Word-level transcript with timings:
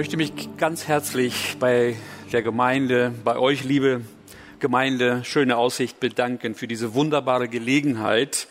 möchte 0.00 0.16
mich 0.16 0.32
ganz 0.56 0.88
herzlich 0.88 1.58
bei 1.60 1.94
der 2.32 2.40
Gemeinde, 2.40 3.12
bei 3.22 3.36
euch, 3.36 3.64
liebe 3.64 4.00
Gemeinde, 4.58 5.20
schöne 5.24 5.58
Aussicht 5.58 6.00
bedanken 6.00 6.54
für 6.54 6.66
diese 6.66 6.94
wunderbare 6.94 7.48
Gelegenheit, 7.48 8.48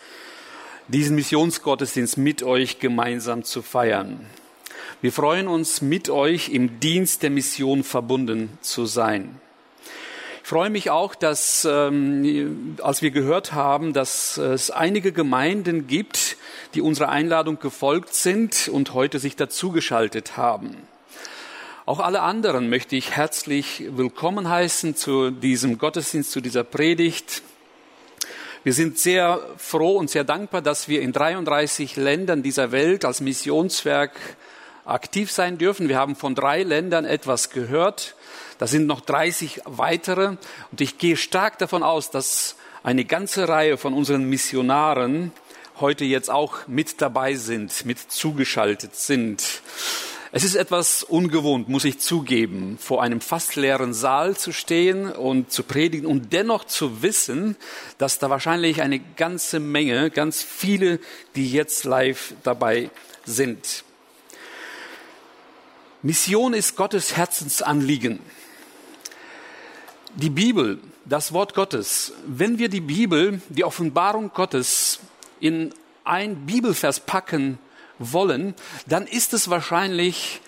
diesen 0.86 1.16
Missionsgottesdienst 1.16 2.18
mit 2.18 2.44
euch 2.44 2.78
gemeinsam 2.78 3.42
zu 3.42 3.62
feiern. 3.62 4.24
Wir 5.02 5.10
freuen 5.10 5.48
uns, 5.48 5.82
mit 5.82 6.08
euch 6.08 6.50
im 6.50 6.78
Dienst 6.78 7.24
der 7.24 7.30
Mission 7.30 7.82
verbunden 7.82 8.56
zu 8.60 8.86
sein. 8.86 9.40
Ich 10.44 10.48
freue 10.48 10.70
mich 10.70 10.90
auch, 10.90 11.16
dass, 11.16 11.66
ähm, 11.68 12.76
als 12.80 13.02
wir 13.02 13.10
gehört 13.10 13.54
haben, 13.54 13.92
dass 13.92 14.36
es 14.36 14.70
einige 14.70 15.10
Gemeinden 15.10 15.88
gibt, 15.88 16.36
die 16.74 16.80
unserer 16.80 17.08
Einladung 17.08 17.58
gefolgt 17.58 18.14
sind 18.14 18.68
und 18.68 18.94
heute 18.94 19.18
sich 19.18 19.34
dazugeschaltet 19.34 20.36
haben. 20.36 20.76
Auch 21.90 21.98
alle 21.98 22.22
anderen 22.22 22.70
möchte 22.70 22.94
ich 22.94 23.16
herzlich 23.16 23.82
willkommen 23.88 24.48
heißen 24.48 24.94
zu 24.94 25.32
diesem 25.32 25.76
Gottesdienst, 25.76 26.30
zu 26.30 26.40
dieser 26.40 26.62
Predigt. 26.62 27.42
Wir 28.62 28.74
sind 28.74 28.96
sehr 28.96 29.40
froh 29.56 29.96
und 29.96 30.08
sehr 30.08 30.22
dankbar, 30.22 30.62
dass 30.62 30.86
wir 30.86 31.02
in 31.02 31.10
33 31.10 31.96
Ländern 31.96 32.44
dieser 32.44 32.70
Welt 32.70 33.04
als 33.04 33.20
Missionswerk 33.20 34.12
aktiv 34.84 35.32
sein 35.32 35.58
dürfen. 35.58 35.88
Wir 35.88 35.98
haben 35.98 36.14
von 36.14 36.36
drei 36.36 36.62
Ländern 36.62 37.04
etwas 37.04 37.50
gehört. 37.50 38.14
Da 38.58 38.68
sind 38.68 38.86
noch 38.86 39.00
30 39.00 39.62
weitere. 39.64 40.36
Und 40.70 40.80
ich 40.80 40.96
gehe 40.96 41.16
stark 41.16 41.58
davon 41.58 41.82
aus, 41.82 42.12
dass 42.12 42.54
eine 42.84 43.04
ganze 43.04 43.48
Reihe 43.48 43.76
von 43.76 43.94
unseren 43.94 44.30
Missionaren 44.30 45.32
heute 45.80 46.04
jetzt 46.04 46.30
auch 46.30 46.68
mit 46.68 47.00
dabei 47.00 47.34
sind, 47.34 47.84
mit 47.84 47.98
zugeschaltet 47.98 48.94
sind. 48.94 49.42
Es 50.32 50.44
ist 50.44 50.54
etwas 50.54 51.02
ungewohnt, 51.02 51.68
muss 51.68 51.84
ich 51.84 51.98
zugeben, 51.98 52.78
vor 52.80 53.02
einem 53.02 53.20
fast 53.20 53.56
leeren 53.56 53.92
Saal 53.92 54.36
zu 54.36 54.52
stehen 54.52 55.10
und 55.10 55.50
zu 55.50 55.64
predigen 55.64 56.06
und 56.06 56.32
dennoch 56.32 56.64
zu 56.64 57.02
wissen, 57.02 57.56
dass 57.98 58.20
da 58.20 58.30
wahrscheinlich 58.30 58.80
eine 58.80 59.00
ganze 59.00 59.58
Menge, 59.58 60.08
ganz 60.08 60.40
viele, 60.40 61.00
die 61.34 61.50
jetzt 61.50 61.82
live 61.82 62.34
dabei 62.44 62.90
sind. 63.24 63.82
Mission 66.02 66.54
ist 66.54 66.76
Gottes 66.76 67.16
Herzensanliegen. 67.16 68.20
Die 70.14 70.30
Bibel, 70.30 70.78
das 71.06 71.32
Wort 71.32 71.54
Gottes, 71.54 72.12
wenn 72.24 72.60
wir 72.60 72.68
die 72.68 72.80
Bibel, 72.80 73.42
die 73.48 73.64
Offenbarung 73.64 74.30
Gottes 74.32 75.00
in 75.40 75.74
ein 76.04 76.46
Bibelvers 76.46 77.00
packen 77.00 77.58
wollen, 78.00 78.54
dann 78.86 79.06
ist 79.06 79.32
es 79.34 79.48
wahrscheinlich 79.48 80.40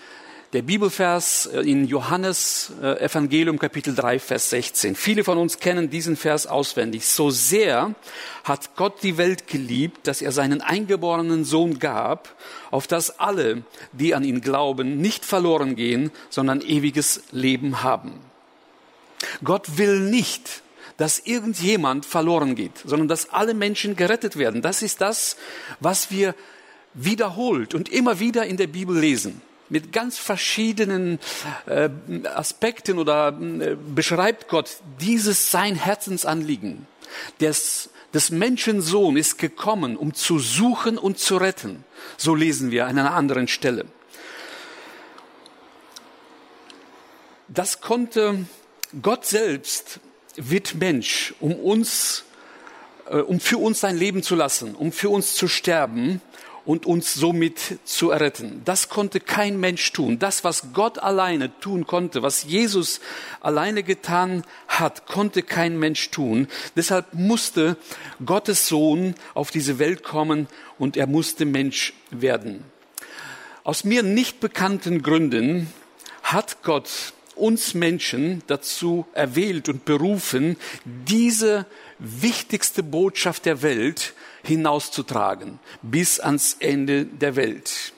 der 0.52 0.62
Bibelvers 0.62 1.46
äh, 1.46 1.60
in 1.60 1.86
Johannes 1.86 2.72
äh, 2.82 3.04
Evangelium 3.04 3.58
Kapitel 3.58 3.94
3 3.94 4.18
Vers 4.18 4.50
16. 4.50 4.96
Viele 4.96 5.24
von 5.24 5.38
uns 5.38 5.58
kennen 5.58 5.88
diesen 5.88 6.16
Vers 6.16 6.46
auswendig. 6.46 7.06
So 7.06 7.30
sehr 7.30 7.94
hat 8.44 8.76
Gott 8.76 9.02
die 9.02 9.16
Welt 9.16 9.46
geliebt, 9.46 10.06
dass 10.06 10.20
er 10.20 10.32
seinen 10.32 10.60
eingeborenen 10.60 11.44
Sohn 11.44 11.78
gab, 11.78 12.36
auf 12.70 12.86
dass 12.86 13.18
alle, 13.18 13.62
die 13.92 14.14
an 14.14 14.24
ihn 14.24 14.40
glauben, 14.40 14.98
nicht 14.98 15.24
verloren 15.24 15.74
gehen, 15.74 16.10
sondern 16.28 16.60
ewiges 16.60 17.22
Leben 17.30 17.82
haben. 17.82 18.20
Gott 19.44 19.78
will 19.78 20.00
nicht, 20.00 20.62
dass 20.98 21.18
irgendjemand 21.18 22.04
verloren 22.04 22.54
geht, 22.54 22.78
sondern 22.84 23.08
dass 23.08 23.30
alle 23.30 23.54
Menschen 23.54 23.96
gerettet 23.96 24.36
werden. 24.36 24.60
Das 24.60 24.82
ist 24.82 25.00
das, 25.00 25.36
was 25.80 26.10
wir 26.10 26.34
wiederholt 26.94 27.74
und 27.74 27.88
immer 27.88 28.20
wieder 28.20 28.46
in 28.46 28.56
der 28.56 28.66
Bibel 28.66 28.98
lesen 28.98 29.40
mit 29.72 29.90
ganz 29.90 30.18
verschiedenen 30.18 31.18
äh, 31.64 31.88
Aspekten 32.34 32.98
oder 32.98 33.28
äh, 33.28 33.74
beschreibt 33.94 34.48
Gott 34.48 34.76
dieses 35.00 35.50
sein 35.50 35.74
Herzensanliegen. 35.76 36.86
Des, 37.40 37.88
des 38.12 38.30
Menschensohn 38.30 39.16
ist 39.16 39.38
gekommen, 39.38 39.96
um 39.96 40.12
zu 40.12 40.38
suchen 40.38 40.98
und 40.98 41.18
zu 41.18 41.38
retten. 41.38 41.84
So 42.18 42.34
lesen 42.34 42.70
wir 42.70 42.86
an 42.86 42.98
einer 42.98 43.14
anderen 43.14 43.48
Stelle. 43.48 43.86
Das 47.48 47.80
konnte 47.80 48.44
Gott 49.00 49.24
selbst 49.24 50.00
wird 50.36 50.74
Mensch, 50.74 51.34
um 51.40 51.54
uns, 51.54 52.24
äh, 53.08 53.16
um 53.16 53.40
für 53.40 53.56
uns 53.56 53.80
sein 53.80 53.96
Leben 53.96 54.22
zu 54.22 54.34
lassen, 54.34 54.74
um 54.74 54.92
für 54.92 55.08
uns 55.08 55.34
zu 55.34 55.48
sterben 55.48 56.20
und 56.64 56.86
uns 56.86 57.14
somit 57.14 57.78
zu 57.84 58.10
erretten. 58.10 58.62
Das 58.64 58.88
konnte 58.88 59.20
kein 59.20 59.58
Mensch 59.58 59.92
tun. 59.92 60.18
Das, 60.18 60.44
was 60.44 60.72
Gott 60.72 60.98
alleine 60.98 61.58
tun 61.60 61.86
konnte, 61.86 62.22
was 62.22 62.44
Jesus 62.44 63.00
alleine 63.40 63.82
getan 63.82 64.44
hat, 64.68 65.06
konnte 65.06 65.42
kein 65.42 65.78
Mensch 65.78 66.10
tun. 66.10 66.48
Deshalb 66.76 67.14
musste 67.14 67.76
Gottes 68.24 68.68
Sohn 68.68 69.14
auf 69.34 69.50
diese 69.50 69.78
Welt 69.78 70.02
kommen 70.02 70.46
und 70.78 70.96
er 70.96 71.06
musste 71.06 71.44
Mensch 71.44 71.92
werden. 72.10 72.64
Aus 73.64 73.84
mir 73.84 74.02
nicht 74.02 74.40
bekannten 74.40 75.02
Gründen 75.02 75.72
hat 76.22 76.62
Gott 76.62 77.12
uns 77.42 77.74
Menschen 77.74 78.42
dazu 78.46 79.04
erwählt 79.14 79.68
und 79.68 79.84
berufen, 79.84 80.56
diese 80.84 81.66
wichtigste 81.98 82.84
Botschaft 82.84 83.46
der 83.46 83.62
Welt 83.62 84.14
hinauszutragen, 84.44 85.58
bis 85.82 86.20
ans 86.20 86.56
Ende 86.60 87.04
der 87.04 87.34
Welt. 87.34 87.92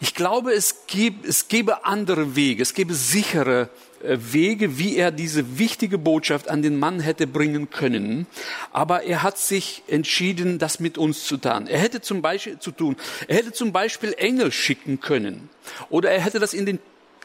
Ich 0.00 0.14
glaube, 0.14 0.52
es, 0.52 0.86
gäbe, 0.86 1.28
es 1.28 1.48
gäbe 1.48 1.84
andere 1.84 2.34
Wege, 2.34 2.62
es 2.62 2.72
gäbe 2.72 2.94
sichere 2.94 3.68
äh, 4.02 4.16
Wege, 4.18 4.78
wie 4.78 4.96
er 4.96 5.10
diese 5.10 5.58
wichtige 5.58 5.98
Botschaft 5.98 6.48
an 6.48 6.62
den 6.62 6.78
Mann 6.78 7.00
hätte 7.00 7.26
bringen 7.26 7.68
können. 7.68 8.26
Aber 8.72 9.02
er 9.02 9.22
hat 9.22 9.36
sich 9.36 9.82
entschieden, 9.86 10.58
das 10.58 10.80
mit 10.80 10.96
uns 10.96 11.24
zu 11.24 11.36
tun. 11.36 11.66
Er 11.66 11.78
hätte 11.78 12.00
zum 12.00 12.22
Beispiel 12.22 12.58
zu 12.58 12.70
tun. 12.70 12.96
Er 13.28 13.36
hätte 13.36 13.52
zum 13.52 13.72
Beispiel 13.72 14.14
Engel 14.16 14.50
schicken 14.50 15.00
können. 15.00 15.50
Oder 15.90 16.10
er 16.10 16.22
hätte 16.22 16.38
das 16.38 16.54
in 16.54 16.64
den 16.64 16.78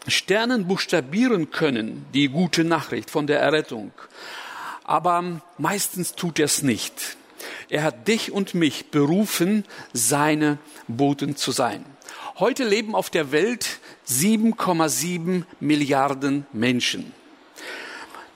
Sternen 0.07 0.67
buchstabieren 0.67 1.51
können, 1.51 2.05
die 2.13 2.27
gute 2.27 2.63
Nachricht 2.63 3.09
von 3.09 3.27
der 3.27 3.39
Errettung. 3.39 3.91
Aber 4.83 5.41
meistens 5.57 6.13
tut 6.13 6.39
er 6.39 6.45
es 6.45 6.61
nicht. 6.61 7.17
Er 7.69 7.83
hat 7.83 8.07
dich 8.07 8.31
und 8.31 8.53
mich 8.53 8.91
berufen, 8.91 9.65
seine 9.93 10.59
Boten 10.87 11.35
zu 11.35 11.51
sein. 11.51 11.85
Heute 12.37 12.63
leben 12.65 12.95
auf 12.95 13.09
der 13.09 13.31
Welt 13.31 13.79
7,7 14.07 15.43
Milliarden 15.59 16.45
Menschen. 16.53 17.13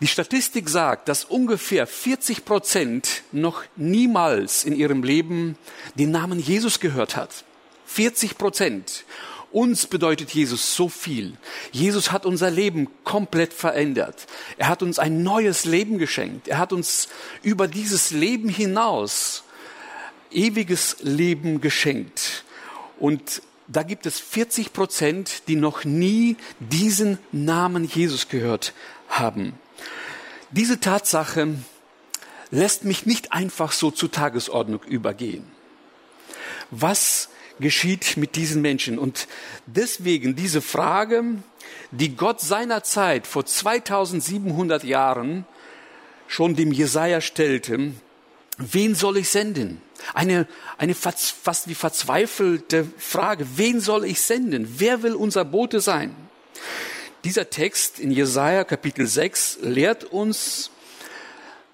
Die 0.01 0.07
Statistik 0.07 0.69
sagt, 0.69 1.09
dass 1.09 1.25
ungefähr 1.25 1.85
40 1.85 2.45
Prozent 2.45 3.23
noch 3.33 3.63
niemals 3.75 4.63
in 4.63 4.73
ihrem 4.73 5.03
Leben 5.03 5.57
den 5.95 6.11
Namen 6.11 6.39
Jesus 6.39 6.79
gehört 6.79 7.17
hat. 7.17 7.43
40 7.85 8.37
Prozent. 8.37 9.03
Uns 9.51 9.87
bedeutet 9.87 10.29
Jesus 10.31 10.75
so 10.75 10.89
viel. 10.89 11.35
Jesus 11.71 12.11
hat 12.11 12.25
unser 12.25 12.51
Leben 12.51 12.87
komplett 13.03 13.51
verändert. 13.51 14.27
Er 14.57 14.67
hat 14.67 14.83
uns 14.83 14.99
ein 14.99 15.23
neues 15.23 15.65
Leben 15.65 15.97
geschenkt. 15.97 16.47
Er 16.47 16.59
hat 16.59 16.71
uns 16.71 17.09
über 17.41 17.67
dieses 17.67 18.11
Leben 18.11 18.49
hinaus 18.49 19.43
ewiges 20.31 20.97
Leben 21.01 21.61
geschenkt. 21.61 22.43
Und 22.99 23.41
da 23.67 23.83
gibt 23.83 24.05
es 24.05 24.19
40 24.19 24.73
Prozent, 24.73 25.47
die 25.47 25.55
noch 25.55 25.83
nie 25.83 26.37
diesen 26.59 27.17
Namen 27.31 27.85
Jesus 27.85 28.29
gehört 28.29 28.73
haben. 29.07 29.53
Diese 30.51 30.79
Tatsache 30.79 31.55
lässt 32.51 32.83
mich 32.83 33.05
nicht 33.05 33.31
einfach 33.31 33.71
so 33.71 33.91
zur 33.91 34.11
Tagesordnung 34.11 34.83
übergehen. 34.83 35.43
Was 36.71 37.29
geschieht 37.59 38.17
mit 38.17 38.35
diesen 38.35 38.61
Menschen. 38.61 38.97
Und 38.97 39.27
deswegen 39.65 40.35
diese 40.35 40.61
Frage, 40.61 41.23
die 41.91 42.15
Gott 42.15 42.41
seinerzeit 42.41 43.27
vor 43.27 43.45
2700 43.45 44.83
Jahren 44.83 45.45
schon 46.27 46.55
dem 46.55 46.71
Jesaja 46.71 47.21
stellte, 47.21 47.93
wen 48.57 48.95
soll 48.95 49.17
ich 49.17 49.29
senden? 49.29 49.81
Eine, 50.13 50.47
eine 50.77 50.95
fast 50.95 51.67
wie 51.67 51.75
verzweifelte 51.75 52.87
Frage, 52.97 53.45
wen 53.55 53.81
soll 53.81 54.05
ich 54.05 54.21
senden? 54.21 54.75
Wer 54.77 55.03
will 55.03 55.13
unser 55.13 55.43
Bote 55.43 55.81
sein? 55.81 56.15
Dieser 57.25 57.49
Text 57.49 57.99
in 57.99 58.11
Jesaja 58.11 58.63
Kapitel 58.63 59.05
6 59.05 59.59
lehrt 59.61 60.05
uns, 60.05 60.71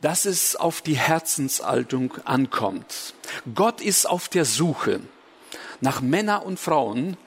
dass 0.02 0.26
es 0.26 0.56
auf 0.56 0.82
die 0.82 0.98
Herzensaltung 0.98 2.16
ankommt. 2.26 3.14
Gott 3.54 3.82
ist 3.82 4.08
auf 4.10 4.28
der 4.28 4.46
Suche 4.46 5.02
nach 5.82 6.02
Männer 6.02 6.46
und 6.46 6.60
Frauen, 6.60 7.18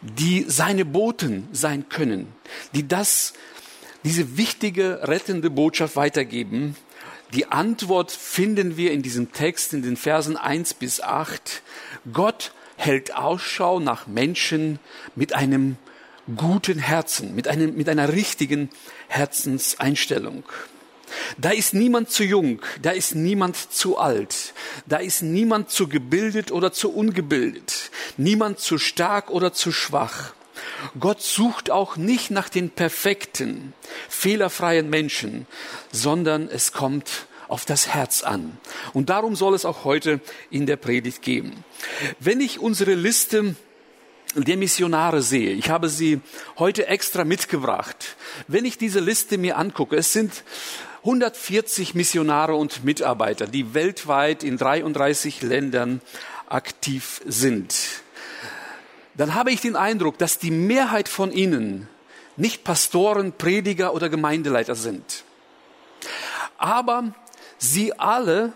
die 0.00 0.44
seine 0.46 0.84
Boten 0.84 1.48
sein 1.52 1.88
können, 1.88 2.32
die 2.74 2.86
das, 2.86 3.32
diese 4.04 4.36
wichtige 4.36 5.00
rettende 5.08 5.50
Botschaft 5.50 5.96
weitergeben. 5.96 6.76
Die 7.34 7.46
Antwort 7.46 8.10
finden 8.10 8.76
wir 8.76 8.92
in 8.92 9.02
diesem 9.02 9.32
Text 9.32 9.74
in 9.74 9.82
den 9.82 9.96
Versen 9.96 10.36
1 10.36 10.74
bis 10.74 11.00
8. 11.00 11.62
Gott 12.12 12.52
hält 12.76 13.14
Ausschau 13.14 13.80
nach 13.80 14.06
Menschen 14.06 14.78
mit 15.14 15.34
einem 15.34 15.76
guten 16.36 16.78
Herzen, 16.78 17.34
mit, 17.34 17.48
einem, 17.48 17.76
mit 17.76 17.88
einer 17.88 18.12
richtigen 18.12 18.70
Herzenseinstellung. 19.08 20.44
Da 21.38 21.50
ist 21.50 21.74
niemand 21.74 22.10
zu 22.10 22.24
jung, 22.24 22.60
da 22.82 22.90
ist 22.90 23.14
niemand 23.14 23.56
zu 23.56 23.98
alt, 23.98 24.54
da 24.86 24.98
ist 24.98 25.22
niemand 25.22 25.70
zu 25.70 25.88
gebildet 25.88 26.52
oder 26.52 26.72
zu 26.72 26.92
ungebildet, 26.92 27.90
niemand 28.16 28.60
zu 28.60 28.78
stark 28.78 29.30
oder 29.30 29.52
zu 29.52 29.72
schwach. 29.72 30.32
Gott 30.98 31.22
sucht 31.22 31.70
auch 31.70 31.96
nicht 31.96 32.30
nach 32.30 32.48
den 32.48 32.70
perfekten, 32.70 33.72
fehlerfreien 34.08 34.90
Menschen, 34.90 35.46
sondern 35.92 36.48
es 36.48 36.72
kommt 36.72 37.26
auf 37.48 37.64
das 37.64 37.88
Herz 37.88 38.22
an. 38.22 38.58
Und 38.92 39.08
darum 39.08 39.34
soll 39.34 39.54
es 39.54 39.64
auch 39.64 39.84
heute 39.84 40.20
in 40.50 40.66
der 40.66 40.76
Predigt 40.76 41.22
gehen. 41.22 41.64
Wenn 42.20 42.40
ich 42.40 42.60
unsere 42.60 42.94
Liste 42.94 43.56
der 44.34 44.56
Missionare 44.56 45.22
sehe, 45.22 45.52
ich 45.52 45.70
habe 45.70 45.88
sie 45.88 46.20
heute 46.58 46.86
extra 46.86 47.24
mitgebracht. 47.24 48.16
Wenn 48.46 48.66
ich 48.66 48.76
diese 48.76 49.00
Liste 49.00 49.38
mir 49.38 49.56
angucke, 49.56 49.96
es 49.96 50.12
sind 50.12 50.44
140 50.98 51.94
Missionare 51.94 52.54
und 52.54 52.84
Mitarbeiter, 52.84 53.46
die 53.46 53.74
weltweit 53.74 54.42
in 54.42 54.56
33 54.56 55.42
Ländern 55.42 56.00
aktiv 56.48 57.20
sind. 57.26 57.74
Dann 59.14 59.34
habe 59.34 59.50
ich 59.50 59.60
den 59.60 59.76
Eindruck, 59.76 60.18
dass 60.18 60.38
die 60.38 60.50
Mehrheit 60.50 61.08
von 61.08 61.32
ihnen 61.32 61.88
nicht 62.36 62.64
Pastoren, 62.64 63.32
Prediger 63.32 63.92
oder 63.92 64.08
Gemeindeleiter 64.08 64.74
sind. 64.74 65.24
Aber 66.56 67.12
sie 67.58 67.98
alle 67.98 68.52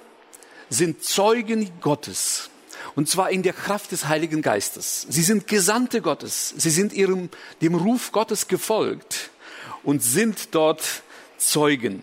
sind 0.70 1.02
Zeugen 1.04 1.70
Gottes. 1.80 2.48
Und 2.94 3.08
zwar 3.08 3.30
in 3.30 3.42
der 3.42 3.52
Kraft 3.52 3.92
des 3.92 4.08
Heiligen 4.08 4.42
Geistes. 4.42 5.06
Sie 5.08 5.22
sind 5.22 5.46
Gesandte 5.46 6.02
Gottes. 6.02 6.54
Sie 6.56 6.70
sind 6.70 6.92
ihrem, 6.92 7.30
dem 7.60 7.74
Ruf 7.74 8.12
Gottes 8.12 8.48
gefolgt 8.48 9.30
und 9.82 10.02
sind 10.02 10.54
dort 10.54 11.02
Zeugen. 11.38 12.02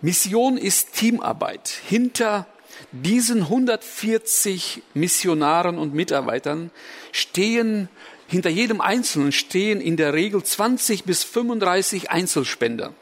Mission 0.00 0.56
ist 0.56 0.94
Teamarbeit. 0.94 1.68
Hinter 1.88 2.46
diesen 2.92 3.42
140 3.42 4.82
Missionaren 4.94 5.78
und 5.78 5.94
Mitarbeitern 5.94 6.70
stehen, 7.12 7.88
hinter 8.26 8.50
jedem 8.50 8.80
Einzelnen 8.80 9.32
stehen 9.32 9.80
in 9.80 9.96
der 9.96 10.14
Regel 10.14 10.42
20 10.42 11.04
bis 11.04 11.22
35 11.24 12.10
Einzelspender. 12.10 12.94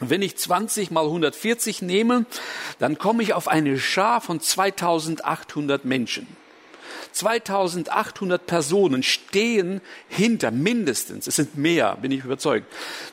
Wenn 0.00 0.22
ich 0.22 0.36
20 0.36 0.90
mal 0.90 1.04
140 1.04 1.82
nehme, 1.82 2.26
dann 2.78 2.98
komme 2.98 3.22
ich 3.22 3.34
auf 3.34 3.48
eine 3.48 3.78
Schar 3.78 4.20
von 4.20 4.40
2800 4.40 5.84
Menschen. 5.84 6.26
2800 7.12 8.46
Personen 8.46 9.02
stehen 9.02 9.80
hinter, 10.08 10.50
mindestens, 10.50 11.26
es 11.26 11.36
sind 11.36 11.58
mehr, 11.58 11.96
bin 12.00 12.10
ich 12.10 12.24
überzeugt, 12.24 12.66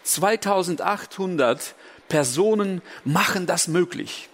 2800 0.04 1.76
Personen 2.10 2.82
machen 3.06 3.46
das 3.46 3.68
möglich. 3.68 4.30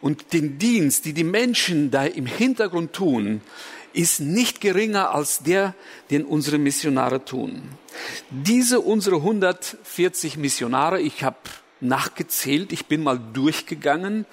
Und 0.00 0.32
den 0.32 0.58
Dienst, 0.58 1.06
die 1.06 1.14
die 1.14 1.24
Menschen 1.24 1.90
da 1.90 2.04
im 2.04 2.26
Hintergrund 2.26 2.92
tun, 2.92 3.40
ist 3.92 4.20
nicht 4.20 4.60
geringer 4.60 5.14
als 5.14 5.38
der, 5.38 5.74
den 6.10 6.24
unsere 6.24 6.58
Missionare 6.58 7.24
tun. 7.24 7.62
Diese 8.30 8.80
unsere 8.80 9.16
140 9.16 10.36
Missionare, 10.36 11.00
ich 11.00 11.22
habe 11.22 11.38
nachgezählt, 11.80 12.72
ich 12.72 12.86
bin 12.86 13.02
mal 13.02 13.20
durchgegangen 13.32 14.26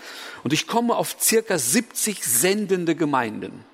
und 0.43 0.53
ich 0.53 0.67
komme 0.67 0.95
auf 0.95 1.15
circa 1.19 1.57
70 1.57 2.23
sendende 2.23 2.95
Gemeinden. 2.95 3.65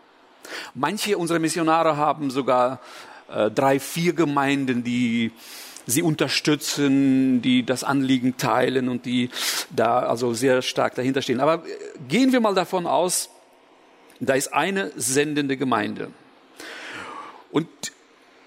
Manche 0.73 1.17
unserer 1.17 1.39
Missionare 1.39 1.97
haben 1.97 2.31
sogar 2.31 2.81
äh, 3.29 3.49
drei, 3.51 3.79
vier 3.79 4.13
Gemeinden, 4.13 4.83
die 4.83 5.31
sie 5.87 6.03
unterstützen, 6.03 7.41
die 7.41 7.65
das 7.65 7.83
Anliegen 7.83 8.37
teilen 8.37 8.89
und 8.89 9.05
die 9.05 9.29
da 9.75 9.99
also 9.99 10.33
sehr 10.33 10.61
stark 10.61 10.93
dahinter 10.95 11.23
stehen. 11.23 11.39
Aber 11.39 11.65
äh, 11.65 11.69
gehen 12.07 12.31
wir 12.31 12.41
mal 12.41 12.53
davon 12.53 12.85
aus, 12.85 13.29
da 14.19 14.35
ist 14.35 14.53
eine 14.53 14.91
sendende 14.95 15.57
Gemeinde. 15.57 16.11
Und 17.51 17.67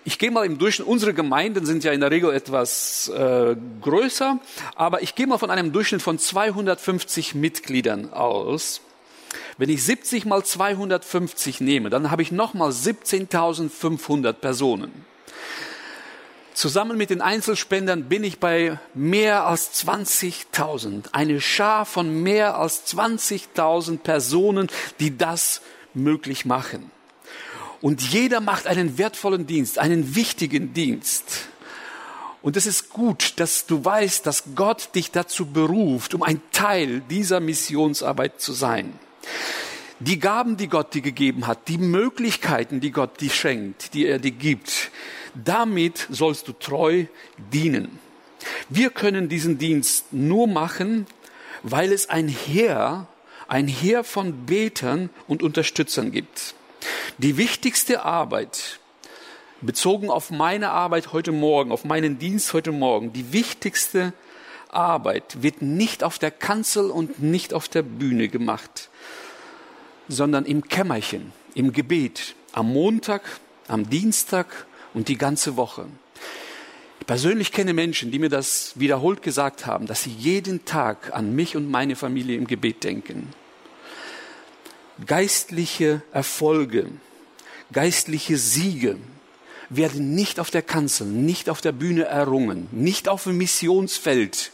ich 0.04 0.19
gehe 0.19 0.31
mal 0.31 0.44
im 0.44 0.58
Durchschnitt, 0.58 0.87
unsere 0.87 1.14
Gemeinden 1.14 1.66
sind 1.66 1.84
ja 1.84 1.92
in 1.92 2.00
der 2.00 2.10
Regel 2.10 2.32
etwas 2.32 3.08
äh, 3.08 3.56
größer, 3.81 4.38
aber 4.75 5.02
ich 5.02 5.14
gehe 5.14 5.26
mal 5.26 5.38
von 5.38 5.50
einem 5.50 5.72
Durchschnitt 5.72 6.02
von 6.02 6.19
250 6.19 7.34
Mitgliedern 7.34 8.12
aus. 8.12 8.81
Wenn 9.58 9.69
ich 9.69 9.84
70 9.84 10.25
mal 10.25 10.44
250 10.44 11.60
nehme, 11.60 11.90
dann 11.90 12.10
habe 12.10 12.22
ich 12.22 12.32
nochmal 12.32 12.70
17.500 12.70 14.32
Personen. 14.32 15.09
Zusammen 16.55 16.99
mit 16.99 17.11
den 17.11 17.20
Einzelspendern 17.20 18.05
bin 18.08 18.25
ich 18.25 18.38
bei 18.38 18.79
mehr 18.93 19.47
als 19.47 19.85
20.000. 19.87 21.12
Eine 21.12 21.41
Schar 21.41 21.87
von 21.87 22.23
mehr 22.23 22.58
als 22.58 22.87
20.000 22.94 23.99
Personen, 23.99 24.69
die 24.99 25.17
das 25.17 25.61
möglich 25.94 26.44
machen. 26.44 26.91
Und 27.81 28.02
jeder 28.02 28.41
macht 28.41 28.67
einen 28.67 28.99
wertvollen 28.99 29.47
Dienst, 29.47 29.79
einen 29.79 30.14
wichtigen 30.14 30.75
Dienst. 30.75 31.49
Und 32.43 32.56
es 32.56 32.67
ist 32.67 32.91
gut, 32.91 33.35
dass 33.37 33.67
du 33.67 33.85
weißt, 33.85 34.26
dass 34.26 34.44
Gott 34.55 34.94
dich 34.94 35.11
dazu 35.11 35.47
beruft, 35.47 36.14
um 36.14 36.23
ein 36.23 36.41
Teil 36.52 37.00
dieser 37.08 37.41
Missionsarbeit 37.41 38.41
zu 38.41 38.52
sein. 38.52 38.99
Die 39.99 40.19
Gaben, 40.19 40.56
die 40.56 40.69
Gott 40.69 40.94
dir 40.94 41.02
gegeben 41.02 41.47
hat, 41.47 41.69
die 41.69 41.76
Möglichkeiten, 41.76 42.81
die 42.81 42.91
Gott 42.91 43.20
dir 43.20 43.31
schenkt, 43.31 43.93
die 43.93 44.06
er 44.06 44.19
dir 44.19 44.31
gibt, 44.31 44.91
damit 45.34 46.06
sollst 46.10 46.48
du 46.48 46.52
treu 46.52 47.06
dienen. 47.52 47.98
Wir 48.68 48.90
können 48.90 49.28
diesen 49.28 49.58
Dienst 49.58 50.12
nur 50.12 50.46
machen, 50.46 51.06
weil 51.62 51.92
es 51.92 52.08
ein 52.08 52.28
Heer, 52.28 53.06
ein 53.48 53.68
Heer 53.68 54.04
von 54.04 54.46
Betern 54.46 55.10
und 55.28 55.42
Unterstützern 55.42 56.12
gibt. 56.12 56.54
Die 57.18 57.36
wichtigste 57.36 58.04
Arbeit, 58.04 58.80
bezogen 59.60 60.10
auf 60.10 60.30
meine 60.30 60.70
Arbeit 60.70 61.12
heute 61.12 61.32
Morgen, 61.32 61.72
auf 61.72 61.84
meinen 61.84 62.18
Dienst 62.18 62.54
heute 62.54 62.72
Morgen, 62.72 63.12
die 63.12 63.32
wichtigste 63.32 64.12
Arbeit 64.70 65.42
wird 65.42 65.62
nicht 65.62 66.04
auf 66.04 66.18
der 66.18 66.30
Kanzel 66.30 66.90
und 66.90 67.20
nicht 67.20 67.52
auf 67.52 67.68
der 67.68 67.82
Bühne 67.82 68.28
gemacht, 68.28 68.88
sondern 70.08 70.46
im 70.46 70.66
Kämmerchen, 70.68 71.32
im 71.54 71.72
Gebet, 71.72 72.34
am 72.52 72.72
Montag, 72.72 73.22
am 73.68 73.90
Dienstag 73.90 74.66
und 74.94 75.09
die 75.09 75.18
ganze 75.18 75.56
Woche. 75.56 75.87
Ich 77.00 77.06
persönlich 77.06 77.52
kenne 77.52 77.73
Menschen, 77.73 78.11
die 78.11 78.18
mir 78.18 78.28
das 78.28 78.73
wiederholt 78.75 79.23
gesagt 79.23 79.66
haben, 79.66 79.87
dass 79.87 80.02
sie 80.02 80.11
jeden 80.11 80.64
Tag 80.64 81.14
an 81.14 81.35
mich 81.35 81.56
und 81.56 81.70
meine 81.70 81.97
Familie 81.97 82.37
im 82.37 82.47
Gebet 82.47 82.85
denken. 82.85 83.28
Geistliche 85.06 86.02
Erfolge, 86.12 86.87
geistliche 87.73 88.37
Siege 88.37 88.97
werden 89.70 90.14
nicht 90.14 90.40
auf 90.40 90.50
der 90.50 90.62
Kanzel, 90.62 91.06
nicht 91.06 91.49
auf 91.49 91.61
der 91.61 91.73
Bühne 91.73 92.04
errungen, 92.04 92.68
nicht 92.70 93.09
auf 93.09 93.25
dem 93.25 93.38
Missionsfeld, 93.38 94.50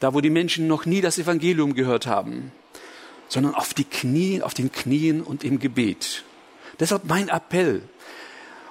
da 0.00 0.14
wo 0.14 0.20
die 0.20 0.30
Menschen 0.30 0.68
noch 0.68 0.86
nie 0.86 1.00
das 1.00 1.18
Evangelium 1.18 1.74
gehört 1.74 2.06
haben, 2.06 2.52
sondern 3.28 3.54
auf 3.54 3.74
die 3.74 3.84
Knie, 3.84 4.42
auf 4.42 4.54
den 4.54 4.70
Knien 4.70 5.22
und 5.22 5.44
im 5.44 5.58
Gebet. 5.58 6.24
Deshalb 6.78 7.04
mein 7.06 7.28
Appell, 7.28 7.82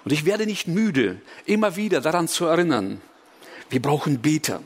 und 0.07 0.13
ich 0.13 0.23
werde 0.23 0.45
nicht 0.45 0.69
müde, 0.69 1.19
immer 1.45 1.75
wieder 1.75 1.99
daran 1.99 2.29
zu 2.29 2.45
erinnern, 2.45 3.01
wir 3.69 3.81
brauchen 3.81 4.21
Beter. 4.21 4.63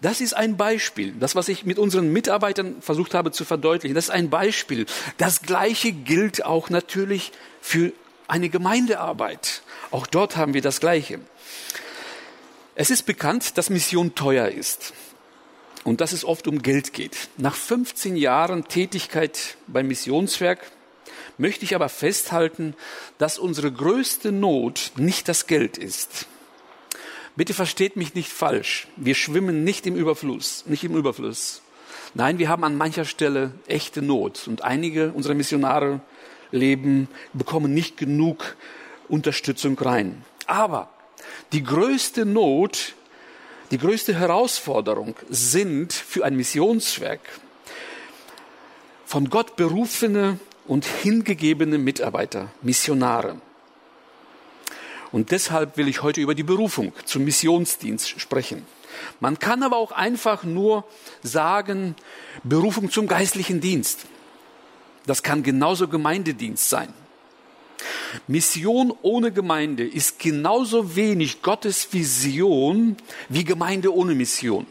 Das 0.00 0.20
ist 0.20 0.32
ein 0.32 0.56
Beispiel, 0.56 1.12
das, 1.18 1.34
was 1.34 1.48
ich 1.48 1.66
mit 1.66 1.76
unseren 1.76 2.12
Mitarbeitern 2.12 2.80
versucht 2.80 3.14
habe 3.14 3.32
zu 3.32 3.44
verdeutlichen, 3.44 3.96
das 3.96 4.04
ist 4.04 4.10
ein 4.10 4.30
Beispiel. 4.30 4.86
Das 5.16 5.42
Gleiche 5.42 5.90
gilt 5.90 6.44
auch 6.44 6.70
natürlich 6.70 7.32
für 7.60 7.92
eine 8.28 8.48
Gemeindearbeit. 8.48 9.62
Auch 9.90 10.06
dort 10.06 10.36
haben 10.36 10.54
wir 10.54 10.62
das 10.62 10.78
Gleiche. 10.78 11.18
Es 12.76 12.90
ist 12.90 13.06
bekannt, 13.06 13.58
dass 13.58 13.70
Mission 13.70 14.14
teuer 14.14 14.46
ist 14.46 14.92
und 15.82 16.00
dass 16.00 16.12
es 16.12 16.24
oft 16.24 16.46
um 16.46 16.62
Geld 16.62 16.92
geht. 16.92 17.28
Nach 17.38 17.56
15 17.56 18.14
Jahren 18.14 18.68
Tätigkeit 18.68 19.56
beim 19.66 19.88
Missionswerk 19.88 20.60
möchte 21.38 21.64
ich 21.64 21.74
aber 21.74 21.88
festhalten, 21.88 22.74
dass 23.16 23.38
unsere 23.38 23.72
größte 23.72 24.32
Not 24.32 24.92
nicht 24.96 25.28
das 25.28 25.46
Geld 25.46 25.78
ist. 25.78 26.26
Bitte 27.36 27.54
versteht 27.54 27.96
mich 27.96 28.14
nicht 28.14 28.30
falsch. 28.30 28.88
Wir 28.96 29.14
schwimmen 29.14 29.62
nicht 29.64 29.86
im 29.86 29.94
Überfluss, 29.94 30.64
nicht 30.66 30.84
im 30.84 30.96
Überfluss. 30.96 31.62
Nein, 32.14 32.38
wir 32.38 32.48
haben 32.48 32.64
an 32.64 32.76
mancher 32.76 33.04
Stelle 33.04 33.52
echte 33.66 34.02
Not 34.02 34.48
und 34.48 34.62
einige 34.62 35.12
unserer 35.12 35.34
Missionare 35.34 36.00
leben, 36.50 37.08
bekommen 37.32 37.72
nicht 37.72 37.96
genug 37.96 38.56
Unterstützung 39.08 39.78
rein. 39.78 40.24
Aber 40.46 40.90
die 41.52 41.62
größte 41.62 42.26
Not, 42.26 42.94
die 43.70 43.78
größte 43.78 44.14
Herausforderung 44.14 45.14
sind 45.28 45.92
für 45.92 46.24
ein 46.24 46.36
Missionswerk 46.36 47.20
von 49.04 49.30
Gott 49.30 49.56
berufene 49.56 50.38
und 50.68 50.84
hingegebene 50.84 51.78
Mitarbeiter, 51.78 52.52
Missionare. 52.62 53.40
Und 55.10 55.30
deshalb 55.30 55.76
will 55.76 55.88
ich 55.88 56.02
heute 56.02 56.20
über 56.20 56.34
die 56.34 56.42
Berufung 56.42 56.92
zum 57.04 57.24
Missionsdienst 57.24 58.20
sprechen. 58.20 58.66
Man 59.20 59.38
kann 59.38 59.62
aber 59.62 59.78
auch 59.78 59.92
einfach 59.92 60.44
nur 60.44 60.84
sagen, 61.22 61.96
Berufung 62.44 62.90
zum 62.90 63.06
geistlichen 63.06 63.60
Dienst. 63.60 64.06
Das 65.06 65.22
kann 65.22 65.42
genauso 65.42 65.88
Gemeindedienst 65.88 66.68
sein. 66.68 66.92
Mission 68.26 68.92
ohne 69.02 69.32
Gemeinde 69.32 69.86
ist 69.86 70.18
genauso 70.18 70.96
wenig 70.96 71.42
Gottes 71.42 71.92
Vision 71.92 72.96
wie 73.28 73.44
Gemeinde 73.44 73.94
ohne 73.94 74.14
Mission. 74.14 74.66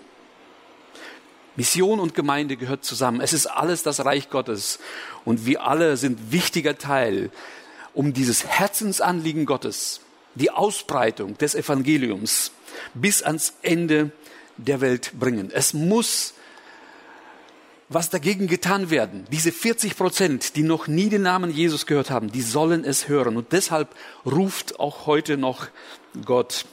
Mission 1.58 2.00
und 2.00 2.16
Gemeinde 2.16 2.56
gehört 2.56 2.86
zusammen. 2.86 3.20
Es 3.20 3.34
ist 3.34 3.48
alles 3.48 3.84
das 3.84 4.06
Reich 4.06 4.30
Gottes. 4.30 4.80
Und 5.26 5.46
wir 5.46 5.64
alle 5.64 5.98
sind 5.98 6.32
wichtiger 6.32 6.78
Teil, 6.78 7.32
um 7.94 8.14
dieses 8.14 8.46
Herzensanliegen 8.46 9.46
Gottes, 9.46 10.02
die 10.36 10.52
Ausbreitung 10.52 11.38
des 11.38 11.56
Evangeliums 11.56 12.52
bis 12.94 13.24
ans 13.24 13.56
Ende 13.64 14.12
der 14.56 14.82
Welt 14.82 15.12
bringen. 15.20 15.52
Es 15.52 15.74
muss 15.74 16.34
was 17.90 18.10
dagegen 18.10 18.48
getan 18.48 18.90
werden. 18.90 19.26
Diese 19.32 19.52
40 19.52 19.96
Prozent, 19.96 20.56
die 20.56 20.64
noch 20.64 20.88
nie 20.88 21.10
den 21.10 21.22
Namen 21.22 21.50
Jesus 21.50 21.86
gehört 21.86 22.12
haben, 22.12 22.32
die 22.32 22.42
sollen 22.42 22.84
es 22.84 23.08
hören. 23.08 23.38
Und 23.38 23.54
deshalb 23.54 23.96
ruft 24.26 24.80
auch 24.80 25.06
heute 25.06 25.38
noch 25.38 25.68
Gott. 26.26 26.66